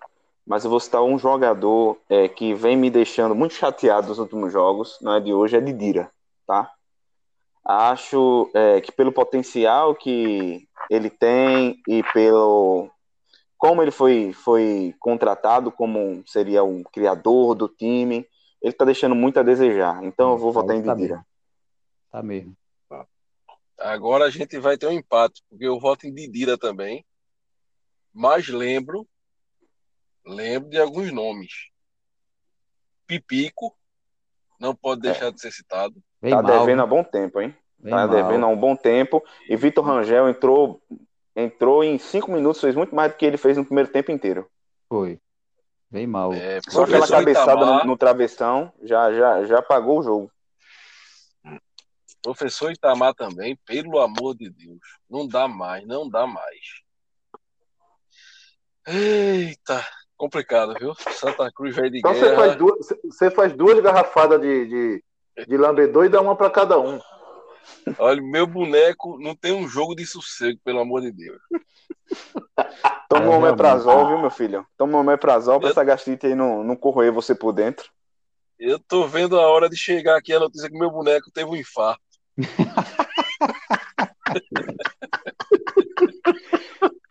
mas 0.49 0.63
eu 0.63 0.71
vou 0.71 0.79
citar 0.79 1.03
um 1.03 1.19
jogador 1.19 2.01
é, 2.09 2.27
que 2.27 2.55
vem 2.55 2.75
me 2.75 2.89
deixando 2.89 3.35
muito 3.35 3.53
chateado 3.53 4.07
nos 4.07 4.17
últimos 4.17 4.51
jogos, 4.51 4.97
não 4.99 5.13
é 5.13 5.19
de 5.19 5.31
hoje, 5.31 5.55
é 5.55 5.62
de 5.62 5.71
Dira, 5.71 6.12
tá? 6.47 6.73
Acho 7.63 8.49
é, 8.55 8.81
que 8.81 8.91
pelo 8.91 9.12
potencial 9.12 9.93
que 9.93 10.67
ele 10.89 11.12
tem 11.12 11.79
e 11.88 12.01
pelo 12.13 12.89
como 13.59 13.83
ele 13.83 13.91
foi, 13.91 14.33
foi 14.33 14.95
contratado 14.99 15.71
como 15.71 16.23
seria 16.25 16.63
um 16.63 16.81
criador 16.81 17.53
do 17.53 17.67
time, 17.67 18.25
ele 18.59 18.73
tá 18.73 18.85
deixando 18.85 19.13
muito 19.13 19.39
a 19.39 19.43
desejar. 19.43 20.03
Então 20.03 20.31
eu 20.31 20.38
vou 20.38 20.51
votar 20.51 20.75
em 20.75 20.81
tá 20.81 20.95
Didira. 20.95 21.15
Mesmo. 21.15 21.25
Tá 22.12 22.23
mesmo. 22.23 22.57
Agora 23.77 24.25
a 24.25 24.29
gente 24.31 24.57
vai 24.57 24.79
ter 24.79 24.88
um 24.88 24.93
empate, 24.93 25.43
porque 25.47 25.65
eu 25.65 25.79
voto 25.79 26.07
em 26.07 26.13
Didira 26.13 26.57
também. 26.57 27.05
Mas 28.12 28.47
lembro 28.47 29.07
lembro 30.29 30.69
de 30.69 30.79
alguns 30.79 31.11
nomes. 31.11 31.51
Pipico, 33.07 33.75
não 34.59 34.75
pode 34.75 35.01
deixar 35.01 35.27
é. 35.27 35.31
de 35.31 35.41
ser 35.41 35.51
citado. 35.51 35.95
Vem 36.21 36.31
tá 36.31 36.41
mal, 36.41 36.59
devendo 36.59 36.81
há 36.81 36.85
bom 36.85 37.03
tempo, 37.03 37.41
hein? 37.41 37.55
Tá 37.81 37.89
mal. 37.89 38.09
devendo 38.09 38.45
há 38.45 38.47
um 38.47 38.57
bom 38.57 38.75
tempo. 38.75 39.23
E 39.47 39.55
Vitor 39.55 39.83
Rangel 39.83 40.29
entrou, 40.29 40.81
entrou 41.35 41.83
em 41.83 41.97
cinco 41.97 42.31
minutos, 42.31 42.61
fez 42.61 42.75
muito 42.75 42.93
mais 42.93 43.11
do 43.11 43.17
que 43.17 43.25
ele 43.25 43.37
fez 43.37 43.57
no 43.57 43.65
primeiro 43.65 43.91
tempo 43.91 44.11
inteiro. 44.11 44.49
Foi. 44.87 45.19
Bem 45.89 46.05
mal. 46.05 46.33
É, 46.33 46.59
Só 46.69 46.83
aquela 46.83 47.07
cabeçada 47.07 47.53
Itamar, 47.53 47.85
no, 47.85 47.91
no, 47.91 47.97
travessão 47.97 48.71
já, 48.84 49.11
já, 49.11 49.45
já 49.45 49.59
apagou 49.59 49.99
o 49.99 50.03
jogo. 50.03 50.32
Professor 52.21 52.71
Itamar 52.71 53.15
também, 53.15 53.57
pelo 53.65 53.99
amor 53.99 54.36
de 54.36 54.49
Deus. 54.49 54.80
Não 55.09 55.27
dá 55.27 55.47
mais, 55.47 55.88
não 55.88 56.07
dá 56.07 56.27
mais. 56.27 56.84
Eita, 58.86 59.86
complicado, 60.20 60.76
viu? 60.78 60.93
Santa 61.13 61.49
Cruz 61.51 61.76
velho 61.76 61.89
de 61.89 61.99
então 61.99 62.11
guerra. 62.11 62.28
Você 62.28 62.36
faz 62.36 62.55
duas, 62.57 62.88
você 63.05 63.32
faz 63.32 63.53
duas 63.53 63.80
garrafadas 63.80 64.41
de, 64.41 64.67
de, 64.67 65.03
de 65.47 65.57
lambedor 65.57 66.05
e 66.05 66.09
dá 66.09 66.22
uma 66.22 66.36
para 66.36 66.49
cada 66.49 66.78
um. 66.78 66.99
Olha, 67.97 68.22
meu 68.22 68.45
boneco 68.45 69.17
não 69.20 69.34
tem 69.34 69.53
um 69.53 69.67
jogo 69.67 69.95
de 69.95 70.05
sossego, 70.05 70.59
pelo 70.63 70.80
amor 70.80 71.01
de 71.01 71.11
Deus. 71.11 71.39
Toma 73.09 73.30
um 73.30 73.38
omeprazol, 73.38 74.07
viu, 74.09 74.20
meu 74.20 74.30
filho? 74.30 74.65
Toma 74.78 74.97
um 74.97 75.01
omeprazol 75.01 75.59
pra 75.59 75.70
eu... 75.70 75.72
essa 75.72 75.84
gastrite 75.84 76.28
aí 76.28 76.36
não, 76.36 76.63
não 76.63 76.76
corroer 76.76 77.11
você 77.11 77.34
por 77.34 77.53
dentro. 77.53 77.89
Eu 78.59 78.78
tô 78.78 79.07
vendo 79.07 79.39
a 79.39 79.47
hora 79.47 79.70
de 79.70 79.78
chegar 79.78 80.17
aqui 80.17 80.34
a 80.34 80.39
notícia 80.39 80.70
que 80.70 80.78
meu 80.78 80.91
boneco 80.91 81.32
teve 81.32 81.49
um 81.49 81.55
infarto. 81.55 82.01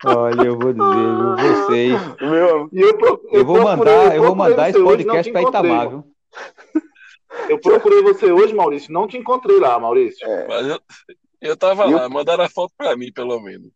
Olha, 0.05 0.43
eu 0.43 0.57
vou 0.57 0.73
dizer, 0.73 1.53
vocês. 1.53 2.21
Meu, 2.21 2.69
eu, 2.71 2.99
eu, 2.99 3.21
eu, 3.31 3.45
vou 3.45 3.61
mandar, 3.61 4.15
eu, 4.15 4.23
vou 4.23 4.35
mandar 4.35 4.69
esse 4.69 4.81
podcast 4.81 5.31
para 5.31 5.41
Itamar, 5.41 5.89
viu? 5.89 6.03
Eu 7.49 7.59
procurei 7.59 8.01
você 8.01 8.31
hoje, 8.31 8.53
Maurício. 8.53 8.93
Não 8.93 9.07
te 9.07 9.17
encontrei 9.17 9.59
lá, 9.59 9.77
Maurício. 9.79 10.25
É. 10.25 10.47
Mas 10.47 10.67
eu, 10.67 10.81
eu 11.41 11.57
tava 11.57 11.85
lá, 11.85 12.07
mandaram 12.09 12.43
a 12.43 12.49
foto 12.49 12.73
para 12.77 12.95
mim, 12.95 13.11
pelo 13.11 13.39
menos. 13.41 13.71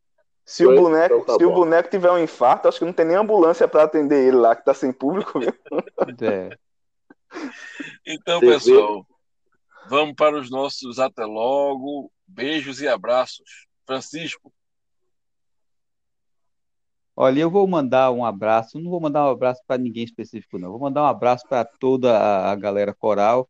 Se, 0.46 0.66
o 0.66 0.76
boneco, 0.76 1.16
então 1.16 1.26
tá 1.26 1.38
se 1.38 1.46
o 1.46 1.54
boneco 1.54 1.90
tiver 1.90 2.12
um 2.12 2.22
infarto, 2.22 2.68
acho 2.68 2.80
que 2.80 2.86
não 2.86 2.92
tem 2.92 3.06
nem 3.06 3.16
ambulância 3.16 3.68
para 3.68 3.84
atender 3.84 4.28
ele 4.28 4.38
lá, 4.38 4.56
que 4.56 4.66
tá 4.66 4.74
sem 4.74 4.92
público, 4.92 5.40
viu? 5.40 5.54
É. 6.22 6.50
Então, 8.06 8.40
pessoal, 8.40 9.06
vamos 9.88 10.16
para 10.16 10.38
os 10.38 10.52
nossos 10.52 11.00
até 11.00 11.26
logo. 11.26 12.12
Beijos 12.28 12.82
e 12.82 12.88
abraços. 12.88 13.68
Francisco. 13.86 14.52
Olha, 17.16 17.42
eu 17.42 17.50
vou 17.50 17.68
mandar 17.68 18.12
um 18.12 18.26
abraço, 18.26 18.80
não 18.80 18.90
vou 18.90 19.00
mandar 19.00 19.26
um 19.26 19.32
abraço 19.32 19.62
para 19.68 19.82
ninguém 19.82 20.04
específico, 20.04 20.58
não. 20.58 20.72
Vou 20.72 20.80
mandar 20.80 21.04
um 21.04 21.06
abraço 21.06 21.46
para 21.48 21.64
toda 21.64 22.18
a 22.18 22.56
galera 22.56 22.94
coral 22.94 23.48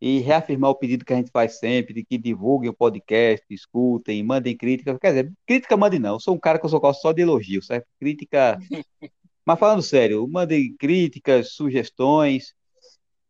e 0.00 0.18
reafirmar 0.18 0.70
o 0.70 0.74
pedido 0.74 1.04
que 1.04 1.12
a 1.12 1.16
gente 1.16 1.30
faz 1.30 1.58
sempre, 1.58 1.94
de 1.94 2.04
que 2.04 2.18
divulguem 2.18 2.68
o 2.68 2.74
podcast, 2.74 3.46
escutem, 3.48 4.22
mandem 4.22 4.56
crítica. 4.56 4.98
Quer 4.98 5.08
dizer, 5.08 5.32
crítica 5.46 5.76
mande 5.76 5.98
não, 5.98 6.14
eu 6.14 6.20
sou 6.20 6.34
um 6.34 6.38
cara 6.38 6.58
que 6.58 6.66
eu 6.66 6.70
só 6.70 6.78
gosto 6.78 7.00
só 7.00 7.12
de 7.12 7.22
elogio, 7.22 7.62
certo? 7.62 7.86
Crítica. 7.98 8.58
Mas 9.46 9.58
falando 9.58 9.82
sério, 9.82 10.26
mandem 10.28 10.74
críticas, 10.76 11.54
sugestões. 11.54 12.54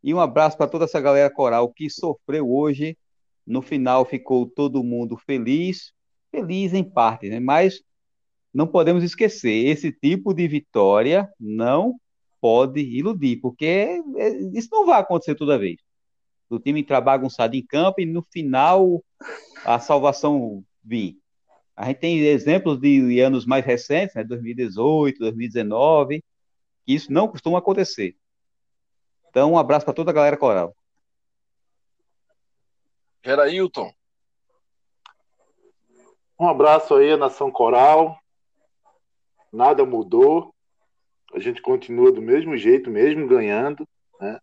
E 0.02 0.12
um 0.12 0.20
abraço 0.20 0.56
para 0.56 0.66
toda 0.66 0.86
essa 0.86 1.00
galera 1.00 1.30
coral 1.32 1.72
que 1.72 1.88
sofreu 1.88 2.50
hoje. 2.50 2.98
No 3.46 3.62
final 3.62 4.04
ficou 4.04 4.46
todo 4.46 4.82
mundo 4.82 5.16
feliz, 5.16 5.92
feliz 6.30 6.74
em 6.74 6.84
parte, 6.84 7.28
né? 7.28 7.38
Mas 7.38 7.80
não 8.52 8.66
podemos 8.66 9.02
esquecer, 9.02 9.66
esse 9.66 9.90
tipo 9.90 10.34
de 10.34 10.46
vitória 10.46 11.28
não 11.40 11.98
pode 12.40 12.80
iludir, 12.80 13.36
porque 13.36 14.02
é, 14.16 14.28
isso 14.52 14.68
não 14.70 14.84
vai 14.84 15.00
acontecer 15.00 15.34
toda 15.34 15.58
vez. 15.58 15.76
O 16.50 16.58
time 16.58 16.80
entrar 16.80 17.00
bagunçado 17.00 17.56
em 17.56 17.64
campo 17.64 18.00
e 18.00 18.04
no 18.04 18.22
final 18.22 19.02
a 19.64 19.78
salvação 19.78 20.62
vir. 20.84 21.16
A 21.74 21.86
gente 21.86 22.00
tem 22.00 22.18
exemplos 22.18 22.78
de 22.78 23.20
anos 23.20 23.46
mais 23.46 23.64
recentes, 23.64 24.14
né, 24.14 24.22
2018, 24.24 25.18
2019, 25.18 26.22
que 26.84 26.92
isso 26.92 27.10
não 27.10 27.26
costuma 27.26 27.58
acontecer. 27.58 28.14
Então, 29.30 29.52
um 29.52 29.58
abraço 29.58 29.86
para 29.86 29.94
toda 29.94 30.10
a 30.10 30.14
galera 30.14 30.36
coral. 30.36 30.76
Gerailton. 33.24 33.90
Um 36.38 36.48
abraço 36.48 36.94
aí 36.94 37.12
à 37.12 37.16
Nação 37.16 37.50
Coral 37.50 38.21
nada 39.52 39.84
mudou, 39.84 40.54
a 41.32 41.38
gente 41.38 41.60
continua 41.60 42.10
do 42.10 42.22
mesmo 42.22 42.56
jeito, 42.56 42.90
mesmo 42.90 43.26
ganhando, 43.26 43.86
né? 44.20 44.38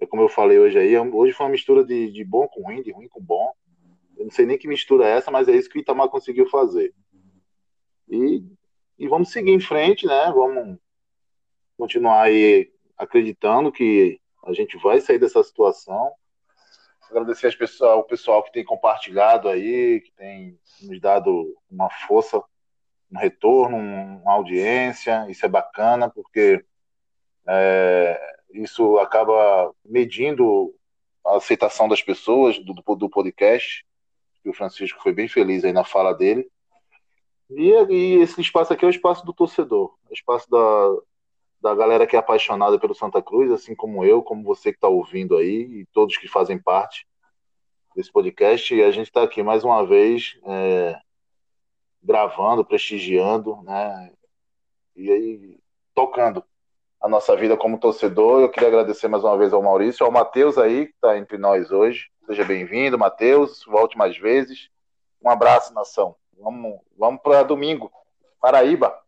É 0.00 0.06
como 0.06 0.22
eu 0.22 0.28
falei 0.28 0.58
hoje 0.58 0.78
aí, 0.78 0.96
hoje 0.98 1.32
foi 1.32 1.46
uma 1.46 1.52
mistura 1.52 1.84
de, 1.84 2.10
de 2.10 2.24
bom 2.24 2.48
com 2.48 2.62
ruim, 2.62 2.82
de 2.82 2.90
ruim 2.90 3.08
com 3.08 3.20
bom. 3.20 3.52
Eu 4.16 4.24
não 4.24 4.30
sei 4.30 4.46
nem 4.46 4.56
que 4.56 4.68
mistura 4.68 5.06
é 5.06 5.16
essa, 5.16 5.30
mas 5.30 5.48
é 5.48 5.52
isso 5.52 5.68
que 5.68 5.78
o 5.78 5.80
Itamar 5.80 6.08
conseguiu 6.08 6.48
fazer. 6.48 6.94
E, 8.08 8.42
e 8.98 9.08
vamos 9.08 9.30
seguir 9.30 9.52
em 9.52 9.60
frente, 9.60 10.06
né? 10.06 10.32
Vamos 10.34 10.78
continuar 11.76 12.22
aí 12.22 12.70
acreditando 12.96 13.70
que 13.70 14.18
a 14.44 14.52
gente 14.52 14.76
vai 14.78 15.00
sair 15.00 15.18
dessa 15.18 15.42
situação. 15.42 16.12
Agradecer 17.10 17.48
as 17.48 17.54
pessoas, 17.54 17.90
ao 17.90 18.04
pessoal 18.04 18.42
que 18.42 18.52
tem 18.52 18.64
compartilhado 18.64 19.48
aí, 19.48 20.00
que 20.00 20.12
tem 20.12 20.58
nos 20.82 21.00
dado 21.00 21.56
uma 21.70 21.90
força 21.90 22.42
um 23.12 23.18
retorno, 23.18 23.76
uma 23.76 24.32
audiência, 24.32 25.26
isso 25.28 25.44
é 25.44 25.48
bacana, 25.48 26.08
porque 26.08 26.64
é, 27.48 28.36
isso 28.52 28.98
acaba 28.98 29.72
medindo 29.84 30.74
a 31.24 31.36
aceitação 31.36 31.88
das 31.88 32.02
pessoas 32.02 32.58
do, 32.58 32.74
do 32.74 33.10
podcast, 33.10 33.84
o 34.48 34.54
Francisco 34.54 35.02
foi 35.02 35.12
bem 35.12 35.28
feliz 35.28 35.64
aí 35.64 35.72
na 35.72 35.84
fala 35.84 36.12
dele. 36.12 36.48
E, 37.50 37.70
e 37.90 38.14
esse 38.22 38.40
espaço 38.40 38.72
aqui 38.72 38.84
é 38.84 38.88
o 38.88 38.90
espaço 38.90 39.24
do 39.24 39.32
torcedor, 39.32 39.94
é 40.06 40.10
o 40.10 40.14
espaço 40.14 40.48
da, 40.50 40.96
da 41.60 41.74
galera 41.74 42.06
que 42.06 42.16
é 42.16 42.18
apaixonada 42.18 42.78
pelo 42.78 42.94
Santa 42.94 43.20
Cruz, 43.20 43.50
assim 43.50 43.74
como 43.74 44.04
eu, 44.04 44.22
como 44.22 44.44
você 44.44 44.70
que 44.70 44.76
está 44.78 44.88
ouvindo 44.88 45.36
aí, 45.36 45.80
e 45.80 45.86
todos 45.92 46.16
que 46.16 46.28
fazem 46.28 46.58
parte 46.58 47.06
desse 47.94 48.10
podcast. 48.12 48.74
E 48.74 48.82
a 48.82 48.90
gente 48.90 49.06
está 49.06 49.22
aqui 49.22 49.42
mais 49.42 49.64
uma 49.64 49.84
vez 49.84 50.38
é, 50.44 50.96
gravando, 52.02 52.64
prestigiando, 52.64 53.62
né? 53.62 54.12
E 54.96 55.10
aí 55.10 55.60
tocando 55.94 56.44
a 57.00 57.08
nossa 57.08 57.34
vida 57.36 57.56
como 57.56 57.78
torcedor. 57.78 58.40
Eu 58.40 58.50
queria 58.50 58.68
agradecer 58.68 59.08
mais 59.08 59.24
uma 59.24 59.36
vez 59.36 59.52
ao 59.52 59.62
Maurício, 59.62 60.04
ao 60.04 60.12
Matheus 60.12 60.58
aí, 60.58 60.86
que 60.86 60.92
está 60.92 61.16
entre 61.16 61.38
nós 61.38 61.70
hoje. 61.70 62.10
Seja 62.26 62.44
bem-vindo, 62.44 62.98
Matheus. 62.98 63.64
Volte 63.64 63.96
mais 63.96 64.16
vezes. 64.16 64.68
Um 65.22 65.30
abraço, 65.30 65.74
nação. 65.74 66.14
Vamos, 66.38 66.80
vamos 66.96 67.20
para 67.22 67.42
domingo. 67.42 67.90
Paraíba. 68.40 68.98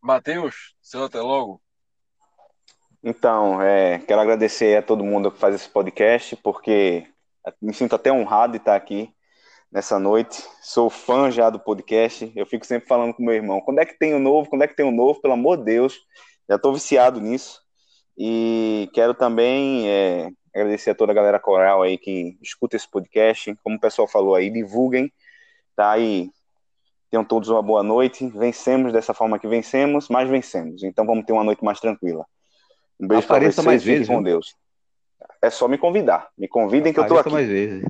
Matheus, 0.00 0.74
seu 0.80 1.04
até 1.04 1.20
logo. 1.20 1.60
Então, 3.02 3.62
é, 3.62 3.98
quero 4.00 4.20
agradecer 4.20 4.76
a 4.76 4.82
todo 4.82 5.04
mundo 5.04 5.30
que 5.30 5.38
faz 5.38 5.54
esse 5.54 5.68
podcast, 5.68 6.36
porque 6.36 7.06
me 7.62 7.72
sinto 7.72 7.94
até 7.94 8.12
honrado 8.12 8.52
de 8.52 8.58
estar 8.58 8.74
aqui 8.74 9.14
nessa 9.70 9.98
noite. 9.98 10.42
Sou 10.62 10.88
fã 10.88 11.30
já 11.30 11.50
do 11.50 11.58
podcast. 11.58 12.30
Eu 12.34 12.46
fico 12.46 12.66
sempre 12.66 12.88
falando 12.88 13.14
com 13.14 13.22
meu 13.22 13.34
irmão: 13.34 13.60
quando 13.60 13.78
é 13.78 13.86
que 13.86 13.98
tem 13.98 14.14
o 14.14 14.18
novo? 14.18 14.48
Quando 14.48 14.62
é 14.62 14.68
que 14.68 14.76
tem 14.76 14.86
o 14.86 14.92
novo? 14.92 15.20
Pelo 15.20 15.34
amor 15.34 15.58
de 15.58 15.64
Deus, 15.64 15.98
já 16.48 16.56
estou 16.56 16.72
viciado 16.72 17.20
nisso. 17.20 17.60
E 18.18 18.88
quero 18.94 19.14
também 19.14 19.88
é, 19.88 20.30
agradecer 20.54 20.90
a 20.90 20.94
toda 20.94 21.12
a 21.12 21.14
galera 21.14 21.38
coral 21.38 21.82
aí 21.82 21.98
que 21.98 22.38
escuta 22.40 22.76
esse 22.76 22.90
podcast. 22.90 23.54
Como 23.62 23.76
o 23.76 23.80
pessoal 23.80 24.08
falou 24.08 24.34
aí, 24.34 24.50
divulguem, 24.50 25.12
tá? 25.74 25.98
E 25.98 26.30
tenham 27.10 27.24
todos 27.24 27.48
uma 27.48 27.62
boa 27.62 27.82
noite. 27.82 28.26
Vencemos 28.28 28.92
dessa 28.92 29.12
forma 29.12 29.38
que 29.38 29.46
vencemos, 29.46 30.08
mas 30.08 30.28
vencemos. 30.28 30.82
Então 30.82 31.04
vamos 31.04 31.26
ter 31.26 31.32
uma 31.32 31.44
noite 31.44 31.64
mais 31.64 31.78
tranquila. 31.78 32.24
Um 32.98 33.06
beijo 33.06 33.26
para 33.26 33.40
vocês. 33.40 33.64
mais 33.64 33.84
vezes, 33.84 34.08
com 34.08 34.22
Deus. 34.22 34.56
É 35.42 35.50
só 35.50 35.68
me 35.68 35.76
convidar. 35.76 36.28
Me 36.38 36.48
convidem 36.48 36.92
que 36.92 37.00
eu 37.00 37.06
tô 37.06 37.18
aqui. 37.18 37.30
mais 37.30 37.48
vezes. 37.48 37.84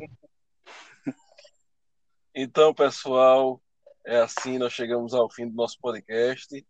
Então, 2.39 2.75
pessoal, 2.75 3.63
é 4.05 4.19
assim, 4.19 4.59
nós 4.59 4.75
chegamos 4.75 5.15
ao 5.15 5.31
fim 5.31 5.49
do 5.49 5.57
nosso 5.57 5.79
podcast. 5.81 6.67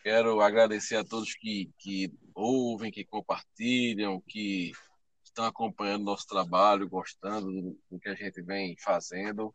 Quero 0.00 0.40
agradecer 0.40 0.94
a 0.94 1.04
todos 1.04 1.34
que, 1.34 1.72
que 1.76 2.14
ouvem, 2.32 2.92
que 2.92 3.04
compartilham, 3.04 4.22
que 4.28 4.70
estão 5.24 5.44
acompanhando 5.44 6.04
nosso 6.04 6.24
trabalho, 6.28 6.88
gostando 6.88 7.50
do, 7.90 7.98
que 7.98 8.08
a 8.08 8.14
gente 8.14 8.40
vem 8.40 8.76
fazendo. 8.78 9.52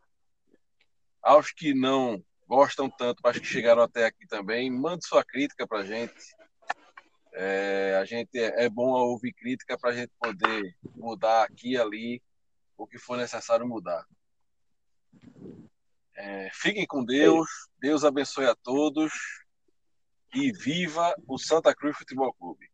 Aos 1.24 1.54
que 1.54 1.74
não 1.74 2.22
gostam 2.46 2.90
tanto, 2.90 3.22
mas 3.24 3.40
que 3.40 3.46
chegaram 3.46 3.84
até 3.84 4.08
aqui 4.08 4.28
também, 4.28 4.70
mande 4.70 5.08
sua 5.08 5.24
crítica 5.24 5.66
para 5.66 5.80
a 5.80 5.86
gente. 5.86 6.36
É, 7.36 7.98
a 8.02 8.04
gente 8.04 8.38
é, 8.38 8.66
é 8.66 8.70
bom 8.70 8.90
ouvir 8.90 9.32
crítica 9.32 9.78
para 9.80 9.92
a 9.92 9.94
gente 9.94 10.12
poder 10.20 10.76
mudar 10.94 11.44
aqui 11.44 11.72
e 11.72 11.78
ali 11.78 12.22
o 12.78 12.86
que 12.86 12.98
for 12.98 13.16
necessário 13.16 13.66
mudar. 13.66 14.06
É, 16.16 16.50
fiquem 16.54 16.86
com 16.86 17.04
Deus, 17.04 17.48
Deus 17.80 18.04
abençoe 18.04 18.46
a 18.46 18.56
todos. 18.56 19.12
E 20.34 20.52
viva 20.54 21.14
o 21.28 21.38
Santa 21.38 21.76
Cruz 21.76 21.98
Futebol 21.98 22.34
Clube. 22.34 22.71